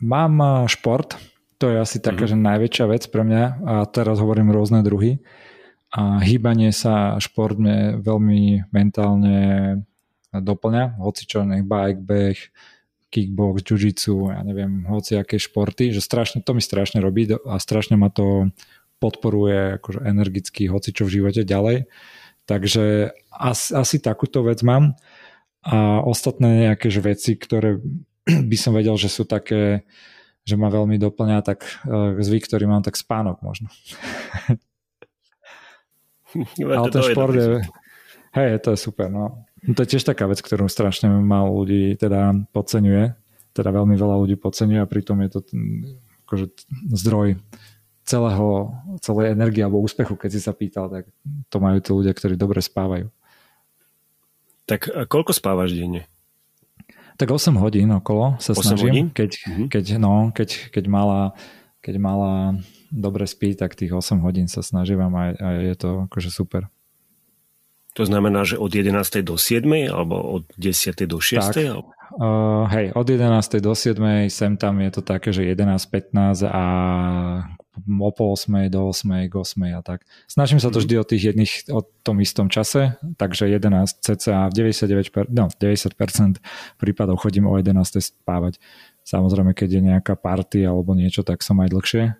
Mám 0.04 0.68
šport, 0.68 1.16
to 1.56 1.72
je 1.72 1.80
asi 1.80 1.98
taká, 1.98 2.28
mm-hmm. 2.28 2.38
že 2.38 2.46
najväčšia 2.50 2.84
vec 2.86 3.02
pre 3.08 3.24
mňa 3.24 3.42
a 3.64 3.74
teraz 3.88 4.20
hovorím 4.20 4.52
rôzne 4.52 4.84
druhy 4.84 5.22
a 5.88 6.20
hýbanie 6.20 6.68
sa 6.70 7.16
šport 7.16 7.57
mne 7.57 8.05
veľmi 8.05 8.68
mentálne 8.72 9.38
doplňa, 10.33 11.01
hoci 11.01 11.24
čo, 11.24 11.48
nech 11.48 11.64
bike, 11.64 12.05
beh, 12.05 12.38
kickbox, 13.09 13.64
jiu-jitsu, 13.64 14.29
ja 14.29 14.44
neviem, 14.44 14.85
hoci 14.85 15.16
aké 15.16 15.40
športy, 15.40 15.96
že 15.96 16.05
strašne, 16.05 16.44
to 16.44 16.53
mi 16.53 16.61
strašne 16.61 17.01
robí 17.01 17.24
a 17.33 17.57
strašne 17.57 17.96
ma 17.96 18.12
to 18.12 18.53
podporuje 19.01 19.81
akože 19.81 20.05
energicky 20.05 20.68
hoci 20.68 20.92
čo 20.92 21.09
v 21.09 21.22
živote 21.22 21.46
ďalej. 21.46 21.88
Takže 22.44 23.14
asi, 23.33 23.68
asi 23.72 23.96
takúto 24.01 24.44
vec 24.44 24.61
mám 24.61 24.96
a 25.64 26.01
ostatné 26.05 26.68
nejaké 26.68 26.92
veci, 27.01 27.37
ktoré 27.37 27.81
by 28.51 28.57
som 28.61 28.77
vedel, 28.77 28.96
že 29.01 29.09
sú 29.09 29.24
také, 29.24 29.88
že 30.44 30.61
ma 30.61 30.68
veľmi 30.68 31.01
doplňa, 31.01 31.38
tak 31.40 31.64
uh, 31.88 32.16
zvyk, 32.20 32.44
ktorý 32.44 32.68
mám, 32.68 32.85
tak 32.85 33.01
spánok 33.01 33.40
možno. 33.40 33.72
Ale 36.64 36.88
ten 36.90 37.02
šport 37.02 37.34
je... 37.34 37.64
Hej, 38.36 38.60
to 38.60 38.76
je 38.76 38.78
super, 38.78 39.08
no. 39.08 39.48
To 39.64 39.80
je 39.82 39.90
tiež 39.96 40.04
taká 40.06 40.28
vec, 40.28 40.38
ktorú 40.38 40.68
strašne 40.70 41.10
málo 41.10 41.64
ľudí 41.64 41.96
teda 41.98 42.36
podceňuje. 42.54 43.16
Teda 43.56 43.70
veľmi 43.74 43.98
veľa 43.98 44.16
ľudí 44.22 44.36
podceňuje 44.38 44.78
a 44.78 44.86
pritom 44.86 45.18
je 45.26 45.30
to 45.32 45.40
akože 46.28 46.46
zdroj 46.94 47.40
celého, 48.06 48.72
celej 49.04 49.34
energie 49.34 49.60
alebo 49.64 49.82
úspechu, 49.82 50.14
keď 50.14 50.30
si 50.32 50.40
sa 50.40 50.56
pýtal, 50.56 50.88
tak 50.88 51.04
to 51.52 51.56
majú 51.58 51.76
tí 51.80 51.90
ľudia, 51.92 52.12
ktorí 52.14 52.38
dobre 52.38 52.60
spávajú. 52.64 53.10
Tak 54.68 55.08
koľko 55.08 55.32
spávaš 55.32 55.72
denne? 55.76 56.08
Tak 57.18 57.34
8 57.34 57.56
hodín 57.58 57.90
okolo 57.90 58.38
sa 58.38 58.54
8 58.54 58.62
snažím. 58.62 58.92
Hodín? 58.92 59.06
Keď, 59.10 59.30
mm-hmm. 59.34 59.68
keď, 59.72 59.84
no, 59.98 60.30
keď, 60.30 60.70
keď 60.70 60.84
mala 60.86 61.34
keď 61.88 61.94
mala 62.04 62.58
dobre 62.90 63.29
spí, 63.29 63.55
tak 63.55 63.77
tých 63.77 63.92
8 63.92 64.20
hodín 64.20 64.48
sa 64.48 64.64
snažím 64.64 65.01
a, 65.05 65.33
a 65.37 65.48
je 65.61 65.74
to 65.77 66.09
akože 66.09 66.31
super. 66.33 66.68
To 67.98 68.07
znamená, 68.07 68.46
že 68.46 68.55
od 68.55 68.70
11. 68.70 68.94
do 69.27 69.35
7. 69.35 69.66
alebo 69.90 70.22
od 70.22 70.46
10. 70.55 70.94
do 71.11 71.18
6. 71.18 71.51
Tak, 71.51 71.57
uh, 71.59 72.70
hej, 72.70 72.94
od 72.94 73.07
11. 73.11 73.59
do 73.59 73.74
7. 73.74 74.31
sem 74.31 74.55
tam 74.55 74.79
je 74.79 74.90
to 74.94 75.03
také, 75.03 75.35
že 75.35 75.42
11.15 75.42 76.46
a 76.46 76.64
o 77.83 78.11
pol 78.14 78.38
8. 78.38 78.70
do 78.70 78.87
8. 78.94 79.27
k 79.27 79.35
8. 79.35 79.74
a 79.74 79.83
tak. 79.83 80.07
Snažím 80.31 80.62
sa 80.62 80.70
to 80.70 80.79
mhm. 80.79 80.85
vždy 80.87 80.94
o 80.94 81.05
tých 81.11 81.22
jedných, 81.35 81.53
o 81.74 81.83
tom 82.07 82.22
istom 82.22 82.46
čase, 82.46 82.94
takže 83.18 83.51
11 83.51 83.98
cca 83.98 84.46
v 84.46 84.53
99%, 84.55 85.35
no, 85.35 85.51
90% 85.51 86.38
prípadov 86.79 87.18
chodím 87.18 87.51
o 87.51 87.59
11. 87.59 87.74
spávať. 87.98 88.62
Samozrejme, 89.03 89.59
keď 89.59 89.68
je 89.74 89.81
nejaká 89.90 90.14
party 90.14 90.62
alebo 90.68 90.94
niečo, 90.94 91.27
tak 91.27 91.42
som 91.42 91.59
aj 91.64 91.72
dlhšie, 91.72 92.14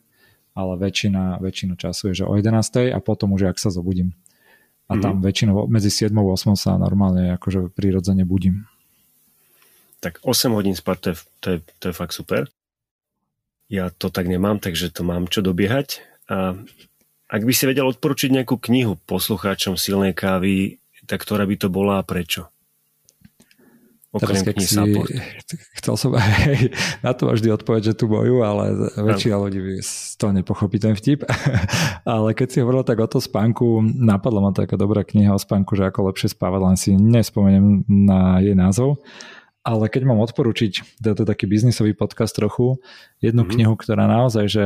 ale 0.59 0.75
väčšina, 0.75 1.39
väčšinu 1.39 1.79
času 1.79 2.11
je, 2.11 2.23
že 2.23 2.25
o 2.27 2.35
11. 2.35 2.91
a 2.91 2.99
potom 2.99 3.39
už 3.39 3.55
ak 3.55 3.63
sa 3.63 3.71
zobudím. 3.71 4.11
A 4.91 4.99
mm-hmm. 4.99 5.03
tam 5.07 5.15
väčšinou 5.23 5.71
medzi 5.71 5.95
7 5.95 6.11
a 6.11 6.23
8 6.27 6.59
sa 6.59 6.75
normálne 6.75 7.31
akože 7.39 7.71
prirodzene 7.71 8.27
budím. 8.27 8.67
Tak 10.03 10.27
8 10.27 10.51
hodín 10.59 10.75
spať, 10.75 10.97
to 10.99 11.07
je, 11.07 11.17
to, 11.39 11.47
je, 11.55 11.59
to 11.79 11.85
je 11.91 11.95
fakt 11.95 12.15
super. 12.15 12.51
Ja 13.71 13.95
to 13.95 14.11
tak 14.11 14.27
nemám, 14.27 14.59
takže 14.59 14.91
to 14.91 15.07
mám 15.07 15.31
čo 15.31 15.45
dobiehať. 15.45 16.03
A 16.27 16.59
ak 17.29 17.43
by 17.45 17.53
si 17.53 17.69
vedel 17.69 17.87
odporučiť 17.87 18.33
nejakú 18.33 18.57
knihu 18.59 18.97
poslucháčom 19.05 19.77
silnej 19.77 20.17
kávy, 20.17 20.81
tak 21.05 21.23
ktorá 21.23 21.45
by 21.45 21.57
to 21.61 21.69
bola 21.69 22.01
a 22.01 22.07
prečo? 22.07 22.49
Okrem 24.19 24.43
Teraz, 24.43 24.67
si, 24.67 24.75
chcel 25.79 25.95
som, 25.95 26.11
hej, 26.51 26.75
na 27.07 27.15
to 27.15 27.31
vždy 27.31 27.55
odpoveď, 27.55 27.95
že 27.95 27.95
tu 27.95 28.11
boju, 28.11 28.43
ale 28.43 28.91
väčšina 28.99 29.39
no. 29.39 29.47
ľudí 29.47 29.79
z 29.79 30.19
toho 30.19 30.35
nepochopí 30.35 30.83
ten 30.83 30.99
vtip. 30.99 31.23
ale 32.05 32.35
keď 32.35 32.49
si 32.51 32.59
hovoril 32.59 32.83
tak 32.83 32.99
o 32.99 33.07
to 33.07 33.23
spánku, 33.23 33.81
napadla 33.95 34.43
ma 34.43 34.51
taká 34.51 34.75
dobrá 34.75 35.07
kniha 35.07 35.31
o 35.31 35.41
spánku, 35.41 35.79
že 35.79 35.87
ako 35.87 36.11
lepšie 36.11 36.35
spávať, 36.35 36.61
len 36.67 36.77
si 36.77 36.91
nespomeniem 36.99 37.87
na 37.87 38.43
jej 38.43 38.59
názov. 38.59 38.99
Ale 39.63 39.87
keď 39.87 40.03
mám 40.09 40.19
odporučiť, 40.25 40.99
to 40.99 41.13
je 41.13 41.29
taký 41.29 41.45
biznisový 41.47 41.93
podcast 41.95 42.35
trochu, 42.35 42.81
jednu 43.23 43.45
mm-hmm. 43.45 43.55
knihu, 43.55 43.75
ktorá 43.79 44.11
naozaj, 44.11 44.45
že 44.49 44.65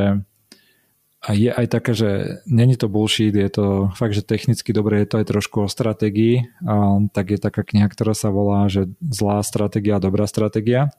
a 1.23 1.39
je 1.39 1.55
aj 1.55 1.67
také, 1.71 1.95
že 1.95 2.11
není 2.51 2.75
to 2.75 2.91
bullshit, 2.91 3.31
je 3.31 3.47
to 3.47 3.95
fakt, 3.95 4.11
že 4.11 4.27
technicky 4.27 4.75
dobre 4.75 4.99
je 4.99 5.07
to 5.07 5.17
aj 5.23 5.27
trošku 5.31 5.63
o 5.63 5.71
stratégii, 5.71 6.51
a, 6.67 6.99
tak 7.15 7.31
je 7.31 7.39
taká 7.39 7.63
kniha, 7.63 7.87
ktorá 7.87 8.11
sa 8.11 8.35
volá, 8.35 8.67
že 8.67 8.91
zlá 8.99 9.39
stratégia 9.47 10.03
dobrá 10.03 10.27
stratégia, 10.27 10.91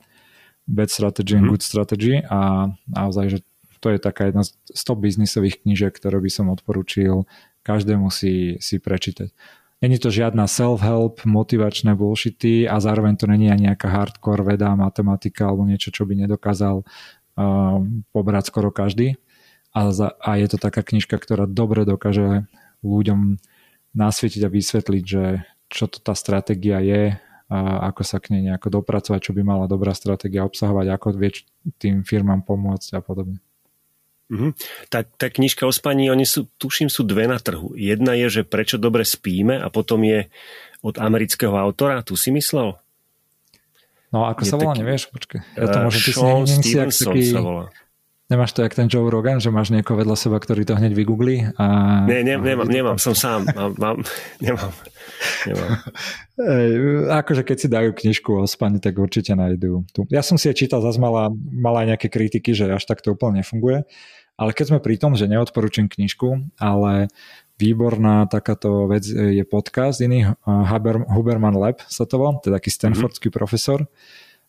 bad 0.63 0.87
strategy 0.87 1.35
and 1.35 1.51
mhm. 1.51 1.51
good 1.51 1.63
strategy 1.63 2.23
a 2.23 2.71
naozaj, 2.87 3.25
že 3.35 3.39
to 3.83 3.91
je 3.91 3.99
taká 3.99 4.31
jedna 4.31 4.47
z 4.47 4.81
top 4.87 5.03
biznisových 5.03 5.59
knížek, 5.59 5.99
ktorú 5.99 6.23
by 6.23 6.31
som 6.31 6.47
odporučil 6.47 7.27
každému 7.67 8.07
si, 8.07 8.55
si 8.63 8.79
prečítať. 8.79 9.35
Není 9.83 9.99
to 9.99 10.07
žiadna 10.07 10.47
self-help, 10.47 11.27
motivačné 11.27 11.91
bullshity 11.99 12.63
a 12.63 12.79
zároveň 12.79 13.19
to 13.19 13.27
není 13.27 13.51
ani 13.51 13.67
nejaká 13.67 13.91
hardcore 13.91 14.55
veda, 14.55 14.71
matematika 14.79 15.51
alebo 15.51 15.67
niečo, 15.67 15.91
čo 15.91 16.07
by 16.07 16.15
nedokázal 16.23 16.87
uh, 16.87 17.83
pobrať 18.15 18.43
skoro 18.47 18.71
každý 18.71 19.19
a, 19.73 19.89
za, 19.89 20.13
a 20.21 20.37
je 20.37 20.47
to 20.47 20.57
taká 20.61 20.85
knižka, 20.85 21.17
ktorá 21.17 21.49
dobre 21.49 21.83
dokáže 21.83 22.45
ľuďom 22.85 23.41
nasvietiť 23.97 24.41
a 24.45 24.53
vysvetliť, 24.53 25.03
že 25.03 25.45
čo 25.69 25.89
to 25.89 25.97
tá 25.97 26.13
stratégia 26.13 26.77
je, 26.79 27.17
a 27.53 27.89
ako 27.93 28.01
sa 28.01 28.17
k 28.17 28.33
nej 28.33 28.49
nejako 28.49 28.81
dopracovať, 28.81 29.19
čo 29.29 29.35
by 29.35 29.41
mala 29.45 29.65
dobrá 29.69 29.93
stratégia 29.93 30.41
obsahovať, 30.45 30.85
ako 30.89 31.07
vie 31.17 31.43
tým 31.77 32.01
firmám 32.01 32.41
pomôcť 32.41 32.97
a 32.97 33.01
podobne. 33.03 33.37
Mm-hmm. 34.33 34.51
Tá, 34.89 35.05
tá 35.05 35.27
knižka 35.29 35.67
o 35.67 35.73
spaní, 35.73 36.09
oni 36.09 36.25
sú, 36.25 36.49
tuším, 36.57 36.89
sú 36.89 37.05
dve 37.05 37.29
na 37.29 37.37
trhu. 37.37 37.77
Jedna 37.77 38.17
je, 38.17 38.41
že 38.41 38.47
prečo 38.47 38.81
dobre 38.81 39.05
spíme 39.05 39.61
a 39.61 39.69
potom 39.69 40.01
je 40.01 40.33
od 40.81 40.97
amerického 40.97 41.53
autora, 41.53 42.01
tu 42.01 42.17
si 42.17 42.33
myslel? 42.33 42.73
No 44.09 44.25
ako 44.25 44.41
je 44.41 44.49
sa 44.49 44.57
volá, 44.57 44.73
taký, 44.73 44.79
nevieš? 44.81 45.03
Počkej. 45.13 45.39
Ja 45.53 45.65
to 45.69 45.77
môžem, 45.85 46.01
ty 46.01 46.11
Sean 46.13 46.45
si, 46.45 46.57
Stevenson 46.57 47.13
taký, 47.13 47.23
sa 47.29 47.41
volá. 47.41 47.63
Nemáš 48.33 48.57
to 48.57 48.65
jak 48.65 48.73
ten 48.73 48.89
Joe 48.89 49.13
Rogan, 49.13 49.37
že 49.37 49.53
máš 49.53 49.69
niekoho 49.69 50.01
vedľa 50.01 50.17
seba, 50.17 50.41
ktorý 50.41 50.65
to 50.65 50.73
hneď 50.73 50.97
vygooglí? 50.97 51.53
A... 51.53 51.65
Nie, 52.09 52.25
ne, 52.25 52.41
nemám, 52.41 52.65
nemám, 52.65 52.97
som 52.97 53.13
sám. 53.13 53.45
Mám, 53.53 53.77
mám, 53.77 53.97
nemám. 54.41 54.73
nemám. 55.45 55.71
Akože 57.13 57.45
keď 57.45 57.57
si 57.61 57.67
dajú 57.69 57.93
knižku 57.93 58.33
o 58.33 58.49
spaní, 58.49 58.81
tak 58.81 58.97
určite 58.97 59.37
nájdú. 59.37 59.85
Tu. 59.93 60.09
Ja 60.09 60.25
som 60.25 60.41
si 60.41 60.49
je 60.49 60.65
čítal, 60.65 60.81
zase 60.81 60.97
mala, 60.97 61.29
mala 61.45 61.85
aj 61.85 61.93
nejaké 61.93 62.09
kritiky, 62.09 62.57
že 62.57 62.73
až 62.73 62.89
tak 62.89 63.05
to 63.05 63.13
úplne 63.13 63.45
nefunguje, 63.45 63.85
Ale 64.33 64.49
keď 64.57 64.65
sme 64.73 64.79
pri 64.81 64.97
tom, 64.97 65.13
že 65.13 65.29
neodporúčam 65.29 65.85
knižku, 65.85 66.57
ale 66.57 67.13
výborná 67.61 68.25
takáto 68.25 68.89
vec 68.89 69.05
je 69.13 69.45
podcast 69.45 70.01
iný, 70.01 70.33
Huber, 70.41 71.05
Huberman 71.05 71.53
Lab 71.53 71.85
sa 71.85 72.09
to 72.09 72.17
volá, 72.17 72.41
to 72.41 72.49
je 72.49 72.57
taký 72.57 72.73
mhm. 72.73 72.77
stanfordský 72.81 73.29
mm-hmm. 73.29 73.37
profesor 73.45 73.85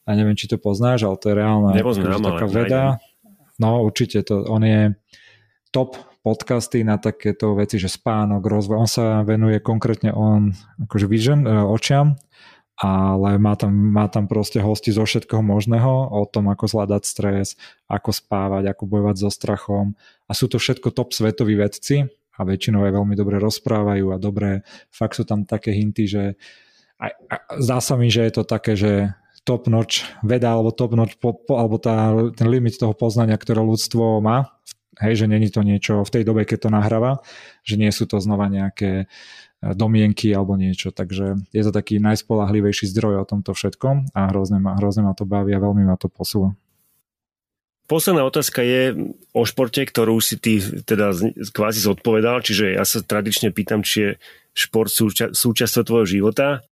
a 0.09 0.11
neviem, 0.17 0.37
či 0.37 0.49
to 0.49 0.57
poznáš, 0.57 1.05
ale 1.05 1.21
to 1.21 1.29
je 1.29 1.35
reálna 1.37 1.69
Nepoznám, 1.77 2.21
taká 2.25 2.49
veda. 2.49 2.83
No 3.59 3.87
určite, 3.87 4.27
to, 4.27 4.43
on 4.47 4.63
je 4.67 4.95
top 5.71 5.99
podcasty 6.25 6.83
na 6.83 6.97
takéto 6.97 7.53
veci, 7.53 7.77
že 7.77 7.93
spánok, 7.93 8.41
rozvoj. 8.41 8.77
On 8.81 8.89
sa 8.89 9.21
venuje 9.23 9.61
konkrétne 9.61 10.11
on 10.11 10.57
akože 10.81 11.07
vision, 11.07 11.45
e, 11.45 11.53
očiam, 11.53 12.17
ale 12.81 13.39
má 13.39 13.55
tam, 13.55 13.71
má 13.71 14.11
tam 14.11 14.27
proste 14.27 14.59
hosti 14.59 14.91
zo 14.91 15.07
všetkoho 15.07 15.45
možného 15.45 16.11
o 16.11 16.25
tom, 16.27 16.51
ako 16.51 16.65
zvládať 16.67 17.03
stres, 17.07 17.49
ako 17.87 18.11
spávať, 18.11 18.73
ako 18.73 18.83
bojovať 18.89 19.17
so 19.21 19.31
strachom. 19.31 19.95
A 20.27 20.33
sú 20.33 20.51
to 20.51 20.59
všetko 20.59 20.91
top 20.91 21.13
svetoví 21.13 21.55
vedci 21.55 22.09
a 22.35 22.41
väčšinou 22.43 22.83
aj 22.83 22.93
veľmi 22.99 23.15
dobre 23.15 23.39
rozprávajú 23.39 24.11
a 24.11 24.19
dobre, 24.19 24.67
fakt 24.91 25.21
sú 25.21 25.23
tam 25.23 25.47
také 25.47 25.71
hinty, 25.71 26.11
že 26.11 26.25
aj, 26.99 27.11
a 27.31 27.35
zdá 27.63 27.79
sa 27.79 27.95
mi, 27.95 28.11
že 28.11 28.27
je 28.27 28.33
to 28.33 28.43
také, 28.43 28.75
že 28.75 29.15
top 29.45 29.69
notch 29.69 30.09
veda 30.25 30.57
alebo 30.57 30.73
top 30.73 30.97
notch 30.97 31.21
po, 31.21 31.37
po, 31.37 31.61
alebo 31.61 31.77
tá, 31.77 32.13
ten 32.33 32.49
limit 32.49 32.81
toho 32.81 32.97
poznania, 32.97 33.37
ktoré 33.37 33.61
ľudstvo 33.61 34.25
má 34.25 34.55
Hej, 35.03 35.25
že 35.25 35.27
není 35.27 35.51
to 35.51 35.67
niečo 35.67 36.07
v 36.07 36.13
tej 36.13 36.23
dobe, 36.23 36.47
keď 36.47 36.69
to 36.69 36.71
nahráva, 36.71 37.19
že 37.67 37.75
nie 37.75 37.91
sú 37.91 38.07
to 38.07 38.23
znova 38.23 38.47
nejaké 38.47 38.91
e, 39.03 39.07
domienky 39.75 40.31
alebo 40.31 40.55
niečo, 40.55 40.95
takže 40.95 41.35
je 41.51 41.63
to 41.67 41.75
taký 41.75 41.99
najspolahlivejší 41.99 42.87
zdroj 42.95 43.27
o 43.27 43.29
tomto 43.29 43.59
všetkom 43.59 44.15
a 44.15 44.31
hrozne 44.31 44.63
ma, 44.63 44.79
hrozne 44.79 45.03
ma 45.03 45.17
to 45.19 45.27
baví 45.27 45.51
a 45.51 45.63
veľmi 45.63 45.83
ma 45.83 45.99
to 45.99 46.07
posúva. 46.07 46.55
Posledná 47.85 48.25
otázka 48.25 48.65
je 48.65 48.97
o 49.37 49.43
športe, 49.45 49.85
ktorú 49.85 50.17
si 50.23 50.41
ty 50.41 50.57
teda 50.63 51.13
kvázi 51.53 51.85
zodpovedal, 51.85 52.41
čiže 52.41 52.79
ja 52.79 52.85
sa 52.87 53.05
tradične 53.05 53.53
pýtam, 53.53 53.85
či 53.85 53.97
je 53.99 54.11
šport 54.57 54.89
súča- 54.89 55.35
súčasťou 55.35 55.83
tvojho 55.85 56.07
života. 56.07 56.65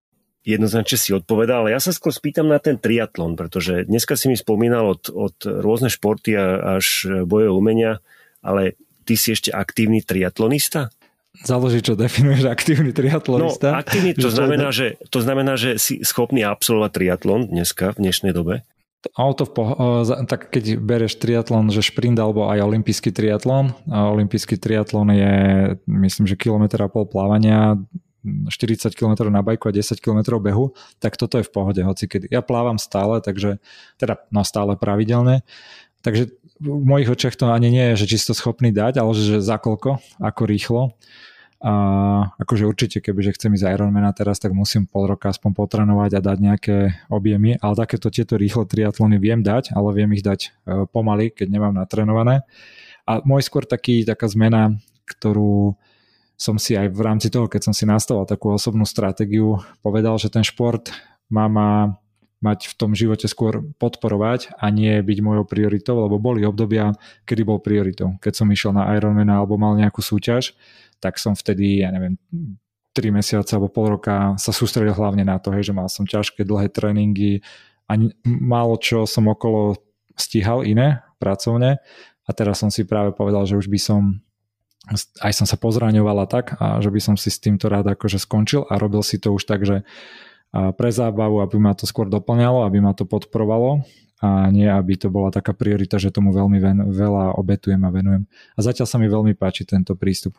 Jednoznačne 0.42 0.98
si 0.98 1.11
odpovedal, 1.14 1.66
ale 1.66 1.74
ja 1.74 1.81
sa 1.83 1.94
skôr 1.94 2.11
spýtam 2.11 2.50
na 2.50 2.59
ten 2.59 2.74
triatlon, 2.74 3.38
pretože 3.38 3.87
dneska 3.87 4.18
si 4.18 4.26
mi 4.26 4.35
spomínal 4.35 4.98
od, 4.98 5.07
od 5.14 5.37
rôzne 5.42 5.87
športy 5.87 6.35
až 6.35 7.07
boje 7.26 7.46
umenia 7.46 8.02
ale 8.42 8.74
ty 9.07 9.14
si 9.14 9.33
ešte 9.33 9.55
aktívny 9.55 10.02
triatlonista? 10.02 10.90
Záleží, 11.33 11.81
čo 11.81 11.96
definuješ 11.96 12.44
aktívny 12.44 12.92
triatlonista. 12.92 13.72
No, 13.72 13.81
aktívny 13.81 14.12
to 14.12 14.28
znamená, 14.37 14.68
že, 14.74 15.00
to 15.09 15.22
znamená, 15.22 15.57
že 15.57 15.81
si 15.81 16.02
schopný 16.05 16.44
absolvovať 16.44 16.90
triatlon 16.92 17.48
dneska, 17.48 17.96
v 17.96 18.11
dnešnej 18.11 18.35
dobe? 18.37 18.66
to 19.02 19.42
v 19.42 19.50
poho- 19.50 20.07
tak 20.31 20.55
keď 20.55 20.78
bereš 20.78 21.18
triatlon, 21.18 21.74
že 21.74 21.83
šprint 21.83 22.14
alebo 22.22 22.46
aj 22.46 22.62
olimpijský 22.62 23.11
triatlon, 23.11 23.74
olimpijský 23.90 24.55
triatlon 24.55 25.11
je 25.11 25.35
myslím, 25.90 26.31
že 26.31 26.38
kilometr 26.38 26.78
a 26.78 26.87
pol 26.87 27.11
plávania, 27.11 27.83
40 28.22 28.94
km 28.94 29.26
na 29.28 29.42
bajku 29.42 29.68
a 29.68 29.72
10 29.74 29.98
km 29.98 30.38
behu, 30.38 30.72
tak 31.02 31.18
toto 31.18 31.42
je 31.42 31.46
v 31.46 31.52
pohode, 31.52 31.80
hoci 31.82 32.06
keď 32.06 32.30
ja 32.30 32.40
plávam 32.40 32.78
stále, 32.78 33.18
takže 33.18 33.58
teda 33.98 34.22
no 34.30 34.46
stále 34.46 34.78
pravidelne, 34.78 35.42
takže 36.06 36.30
v 36.62 36.85
mojich 36.87 37.11
očiach 37.11 37.35
to 37.35 37.50
ani 37.50 37.74
nie 37.74 37.87
je, 37.94 38.06
že 38.06 38.14
či 38.14 38.16
si 38.22 38.26
to 38.30 38.35
schopný 38.38 38.70
dať, 38.70 39.02
ale 39.02 39.11
že 39.18 39.42
za 39.42 39.58
koľko, 39.58 39.98
ako 40.22 40.42
rýchlo. 40.46 40.94
A 41.62 41.74
akože 42.42 42.66
určite, 42.66 42.98
kebyže 42.98 43.38
chcem 43.38 43.54
ísť 43.54 43.70
Ironmana 43.70 44.11
teraz, 44.11 44.42
tak 44.42 44.50
musím 44.50 44.82
pol 44.90 45.06
roka 45.06 45.30
aspoň 45.30 45.54
potrenovať 45.54 46.18
a 46.18 46.20
dať 46.20 46.38
nejaké 46.42 46.76
objemy, 47.06 47.54
ale 47.62 47.78
takéto 47.78 48.11
tieto 48.11 48.35
rýchle 48.35 48.66
triatlony 48.66 49.14
viem 49.22 49.46
dať, 49.46 49.70
ale 49.70 49.94
viem 49.94 50.11
ich 50.11 50.26
dať 50.26 50.50
e, 50.66 50.90
pomaly, 50.90 51.30
keď 51.30 51.46
nemám 51.54 51.70
natrenované. 51.70 52.42
A 53.06 53.22
môj 53.22 53.46
skôr 53.46 53.62
taký, 53.62 54.02
taká 54.02 54.26
zmena, 54.26 54.74
ktorú 55.06 55.78
som 56.42 56.59
si 56.59 56.74
aj 56.74 56.90
v 56.90 57.00
rámci 57.07 57.31
toho, 57.31 57.46
keď 57.46 57.70
som 57.70 57.74
si 57.74 57.87
nastavil 57.87 58.26
takú 58.26 58.50
osobnú 58.50 58.83
stratégiu, 58.83 59.62
povedal, 59.78 60.18
že 60.18 60.26
ten 60.26 60.42
šport 60.42 60.90
má 61.31 61.46
ma 61.46 62.02
mať 62.42 62.66
v 62.66 62.74
tom 62.74 62.90
živote 62.98 63.31
skôr 63.31 63.62
podporovať 63.78 64.59
a 64.59 64.66
nie 64.74 64.98
byť 64.98 65.18
mojou 65.22 65.46
prioritou, 65.46 66.02
lebo 66.02 66.18
boli 66.18 66.42
obdobia, 66.42 66.90
kedy 67.22 67.46
bol 67.46 67.62
prioritou. 67.62 68.18
Keď 68.18 68.42
som 68.42 68.50
išiel 68.50 68.74
na 68.74 68.90
Ironman 68.98 69.31
alebo 69.31 69.55
mal 69.55 69.78
nejakú 69.78 70.02
súťaž, 70.02 70.59
tak 70.98 71.22
som 71.22 71.38
vtedy, 71.38 71.87
ja 71.87 71.94
neviem, 71.94 72.18
3 72.98 73.14
mesiace 73.14 73.55
alebo 73.55 73.70
pol 73.70 73.94
roka 73.94 74.35
sa 74.42 74.50
sústredil 74.50 74.92
hlavne 74.92 75.22
na 75.22 75.38
to, 75.38 75.55
hej, 75.55 75.70
že 75.70 75.72
mal 75.72 75.87
som 75.87 76.02
ťažké 76.02 76.42
dlhé 76.42 76.66
tréningy 76.74 77.46
a 77.87 77.94
málo 78.26 78.74
čo 78.83 79.07
som 79.07 79.31
okolo 79.31 79.78
stíhal 80.18 80.66
iné 80.66 81.07
pracovne 81.22 81.78
a 82.26 82.31
teraz 82.35 82.59
som 82.59 82.74
si 82.74 82.83
práve 82.83 83.14
povedal, 83.14 83.46
že 83.46 83.55
už 83.55 83.70
by 83.70 83.78
som 83.78 84.18
aj 85.23 85.33
som 85.33 85.47
sa 85.47 85.55
pozraňoval 85.55 86.25
a 86.25 86.27
tak 86.27 86.59
a 86.59 86.83
že 86.83 86.90
by 86.90 86.99
som 86.99 87.14
si 87.14 87.31
s 87.31 87.38
týmto 87.38 87.71
rád 87.71 87.95
akože 87.95 88.18
skončil 88.18 88.66
a 88.66 88.75
robil 88.83 89.07
si 89.07 89.23
to 89.23 89.31
už 89.31 89.47
tak, 89.47 89.62
že 89.62 89.87
pre 90.53 90.90
zábavu, 90.92 91.40
aby 91.40 91.57
ma 91.57 91.73
to 91.73 91.88
skôr 91.88 92.11
doplňalo, 92.11 92.66
aby 92.66 92.83
ma 92.83 92.92
to 92.92 93.09
podporovalo 93.09 93.87
a 94.23 94.53
nie, 94.53 94.68
aby 94.68 94.95
to 94.95 95.09
bola 95.11 95.33
taká 95.35 95.51
priorita, 95.57 95.99
že 95.99 96.14
tomu 96.14 96.31
veľmi 96.31 96.59
ven, 96.62 96.79
veľa 96.92 97.35
obetujem 97.35 97.83
a 97.83 97.90
venujem. 97.90 98.23
A 98.55 98.59
zatiaľ 98.62 98.87
sa 98.87 99.01
mi 99.01 99.11
veľmi 99.11 99.35
páči 99.35 99.66
tento 99.66 99.99
prístup. 99.99 100.38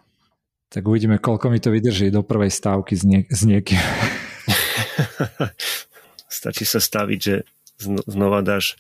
Tak 0.71 0.87
uvidíme, 0.87 1.19
koľko 1.19 1.51
mi 1.51 1.59
to 1.59 1.73
vydrží 1.73 2.07
do 2.07 2.23
prvej 2.23 2.49
stávky 2.49 2.95
s, 2.95 3.03
nie, 3.03 3.27
s 3.27 3.43
niekým. 3.43 3.77
Stačí 6.31 6.63
sa 6.63 6.79
staviť, 6.79 7.19
že 7.19 7.43
znova 8.07 8.39
dáš 8.39 8.79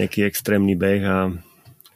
nejaký 0.00 0.24
extrémny 0.24 0.74
beh 0.74 1.04
a, 1.04 1.18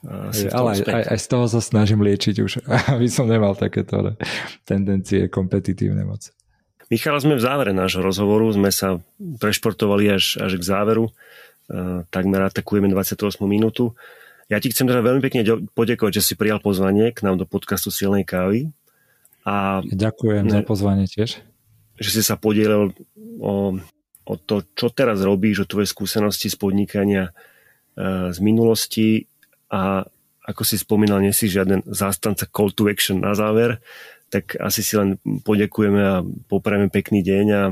a 0.06 0.30
ale 0.54 0.78
aj, 0.78 0.80
aj, 0.87 1.04
aj 1.11 1.18
z 1.18 1.26
toho 1.26 1.44
sa 1.50 1.58
snažím 1.58 2.06
liečiť 2.06 2.37
už, 2.38 2.52
aby 2.94 3.11
som 3.11 3.26
nemal 3.26 3.58
takéto 3.58 4.14
tendencie 4.62 5.26
kompetitívne 5.26 6.06
moc. 6.06 6.30
Michal, 6.88 7.20
sme 7.20 7.37
v 7.37 7.44
závere 7.44 7.76
nášho 7.76 8.00
rozhovoru, 8.00 8.48
sme 8.54 8.72
sa 8.72 8.96
prešportovali 9.18 10.08
až, 10.08 10.40
až 10.40 10.56
k 10.56 10.64
záveru, 10.64 11.11
uh, 11.11 12.06
takmer 12.08 12.48
atakujeme 12.48 12.88
28 12.88 13.44
minútu. 13.44 13.92
Ja 14.48 14.56
ti 14.56 14.72
chcem 14.72 14.88
teda 14.88 15.04
veľmi 15.04 15.20
pekne 15.20 15.44
poďakovať, 15.76 16.22
že 16.22 16.32
si 16.32 16.34
prijal 16.38 16.64
pozvanie 16.64 17.12
k 17.12 17.20
nám 17.28 17.37
do 17.37 17.44
podcastu 17.44 17.92
Silnej 17.92 18.24
kávy. 18.24 18.72
A, 19.44 19.84
Ďakujem 19.84 20.48
ne, 20.48 20.52
za 20.56 20.61
pozvanie 20.64 21.04
tiež. 21.04 21.44
Že 22.00 22.08
si 22.08 22.22
sa 22.24 22.40
podielil 22.40 22.96
o, 23.37 23.76
o 24.24 24.34
to, 24.40 24.64
čo 24.72 24.88
teraz 24.88 25.20
robíš, 25.20 25.66
o 25.66 25.68
tvoje 25.68 25.92
skúsenosti 25.92 26.48
z 26.48 26.56
podnikania 26.56 27.37
uh, 28.00 28.32
z 28.32 28.38
minulosti 28.40 29.28
a 29.68 30.04
ako 30.48 30.62
si 30.64 30.81
spomínal, 30.81 31.20
nie 31.20 31.37
si 31.37 31.48
žiaden 31.48 31.85
zástanca 31.85 32.48
call 32.48 32.72
to 32.72 32.88
action 32.88 33.20
na 33.20 33.37
záver, 33.37 33.85
tak 34.33 34.57
asi 34.57 34.81
si 34.81 34.96
len 34.96 35.20
poďakujeme 35.44 36.00
a 36.00 36.24
poprajeme 36.48 36.88
pekný 36.88 37.20
deň 37.20 37.46
a 37.52 37.62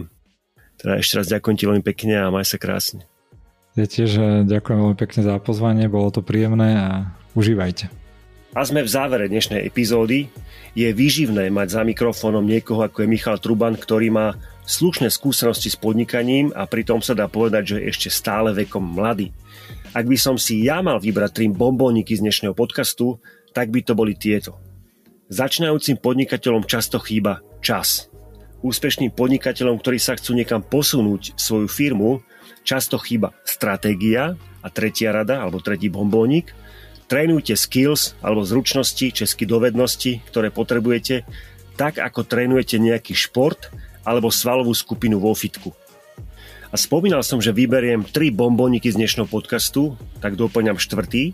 teda 0.77 1.01
ešte 1.01 1.15
raz 1.17 1.27
ďakujem 1.33 1.57
ti 1.57 1.65
veľmi 1.65 1.85
pekne 1.85 2.15
a 2.21 2.33
maj 2.33 2.45
sa 2.45 2.61
krásne. 2.61 3.09
Ja 3.77 3.85
tiež 3.89 4.11
eh, 4.17 4.27
ďakujem 4.45 4.77
veľmi 4.77 4.99
pekne 4.99 5.21
za 5.25 5.37
pozvanie, 5.41 5.89
bolo 5.89 6.13
to 6.13 6.21
príjemné 6.21 6.77
a 6.77 6.89
užívajte. 7.37 7.89
A 8.57 8.65
sme 8.65 8.81
v 8.81 8.89
závere 8.89 9.29
dnešnej 9.29 9.69
epizódy. 9.69 10.33
Je 10.73 10.89
výživné 10.89 11.53
mať 11.53 11.77
za 11.77 11.83
mikrofónom 11.85 12.41
niekoho 12.41 12.89
ako 12.89 13.05
je 13.05 13.09
Michal 13.09 13.37
Truban, 13.37 13.77
ktorý 13.77 14.09
má 14.09 14.33
slušné 14.65 15.13
skúsenosti 15.13 15.69
s 15.69 15.77
podnikaním 15.77 16.57
a 16.57 16.65
pritom 16.65 17.05
sa 17.05 17.13
dá 17.13 17.29
povedať, 17.29 17.63
že 17.69 17.77
je 17.81 17.89
ešte 17.93 18.09
stále 18.09 18.57
vekom 18.57 18.81
mladý. 18.81 19.29
Ak 19.95 20.09
by 20.09 20.19
som 20.19 20.35
si 20.35 20.67
ja 20.67 20.83
mal 20.83 20.99
vybrať 20.99 21.31
tri 21.37 21.47
bombóniky 21.47 22.19
z 22.19 22.25
dnešného 22.27 22.57
podcastu, 22.57 23.23
tak 23.55 23.71
by 23.71 23.85
to 23.87 23.93
boli 23.95 24.19
tieto. 24.19 24.59
Začínajúcim 25.31 25.99
podnikateľom 25.99 26.67
často 26.67 26.99
chýba 26.99 27.43
čas. 27.63 28.11
Úspešným 28.67 29.15
podnikateľom, 29.15 29.79
ktorí 29.79 29.99
sa 30.03 30.19
chcú 30.19 30.35
niekam 30.35 30.65
posunúť 30.65 31.39
svoju 31.39 31.69
firmu, 31.71 32.25
často 32.67 32.99
chýba 32.99 33.37
stratégia 33.47 34.35
a 34.65 34.69
tretia 34.73 35.15
rada 35.15 35.45
alebo 35.45 35.63
tretí 35.63 35.87
bombónik. 35.87 36.51
Trénujte 37.07 37.55
skills 37.55 38.19
alebo 38.19 38.43
zručnosti, 38.43 39.15
česky 39.15 39.47
dovednosti, 39.47 40.27
ktoré 40.27 40.51
potrebujete, 40.51 41.23
tak 41.79 42.03
ako 42.03 42.27
trénujete 42.27 42.83
nejaký 42.83 43.15
šport 43.15 43.71
alebo 44.03 44.35
svalovú 44.35 44.75
skupinu 44.75 45.23
vo 45.23 45.31
fitku. 45.31 45.71
A 46.77 46.79
spomínal 46.79 47.25
som, 47.25 47.41
že 47.41 47.57
vyberiem 47.57 48.05
tri 48.05 48.29
bombóniky 48.29 48.93
z 48.93 49.01
dnešného 49.01 49.25
podcastu, 49.33 49.97
tak 50.21 50.37
doplňam 50.37 50.77
štvrtý. 50.77 51.33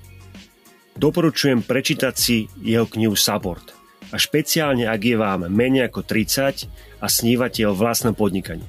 Doporučujem 0.94 1.66
prečítať 1.66 2.14
si 2.14 2.46
jeho 2.62 2.86
knihu 2.86 3.18
Support– 3.18 3.74
a 4.12 4.20
špeciálne 4.20 4.86
ak 4.86 5.00
je 5.02 5.16
vám 5.16 5.48
menej 5.48 5.88
ako 5.88 6.04
30 6.04 6.68
a 7.00 7.06
snívate 7.08 7.64
o 7.64 7.72
vlastnom 7.72 8.12
podnikaní. 8.12 8.62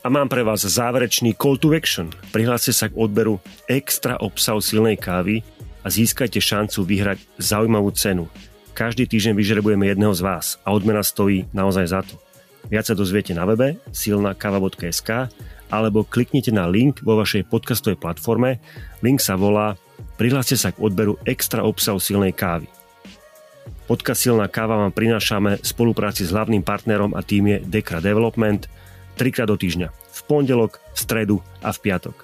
A 0.00 0.08
mám 0.08 0.32
pre 0.32 0.40
vás 0.42 0.64
záverečný 0.64 1.36
call 1.36 1.60
to 1.60 1.76
action. 1.76 2.08
Prihláste 2.32 2.72
sa 2.72 2.88
k 2.88 2.96
odberu 2.96 3.38
extra 3.68 4.16
obsahu 4.16 4.64
silnej 4.64 4.96
kávy 4.96 5.44
a 5.84 5.92
získajte 5.92 6.40
šancu 6.40 6.82
vyhrať 6.82 7.18
zaujímavú 7.36 7.92
cenu. 7.92 8.26
Každý 8.72 9.06
týždeň 9.06 9.34
vyžrebujeme 9.38 9.86
jedného 9.86 10.14
z 10.16 10.24
vás 10.24 10.46
a 10.64 10.72
odmena 10.72 11.04
stojí 11.04 11.46
naozaj 11.52 11.86
za 11.90 12.00
to. 12.02 12.25
Viac 12.66 12.90
sa 12.90 12.98
dozviete 12.98 13.30
na 13.32 13.46
webe 13.46 13.78
silnakava.sk 13.94 15.30
alebo 15.70 16.06
kliknite 16.06 16.54
na 16.54 16.66
link 16.70 17.02
vo 17.02 17.18
vašej 17.18 17.46
podcastovej 17.50 17.98
platforme. 17.98 18.62
Link 19.02 19.22
sa 19.22 19.34
volá 19.38 19.78
Prihláste 20.16 20.56
sa 20.56 20.72
k 20.72 20.80
odberu 20.80 21.20
extra 21.28 21.60
obsahu 21.60 22.00
silnej 22.00 22.32
kávy. 22.32 22.68
Podcast 23.84 24.24
Silná 24.24 24.48
káva 24.48 24.80
vám 24.80 24.90
prinášame 24.90 25.60
v 25.60 25.64
spolupráci 25.64 26.26
s 26.26 26.32
hlavným 26.32 26.64
partnerom 26.64 27.14
a 27.14 27.20
tým 27.22 27.52
je 27.52 27.58
Dekra 27.62 28.00
Development 28.00 28.64
trikrát 29.14 29.48
do 29.48 29.56
týždňa. 29.56 29.88
V 29.92 30.20
pondelok, 30.26 30.80
v 30.92 30.98
stredu 30.98 31.36
a 31.60 31.70
v 31.70 31.78
piatok. 31.80 32.16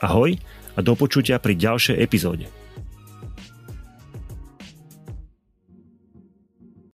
Ahoj 0.00 0.38
a 0.74 0.78
do 0.80 0.94
počutia 0.96 1.42
pri 1.42 1.58
ďalšej 1.58 1.96
epizóde. 1.98 2.46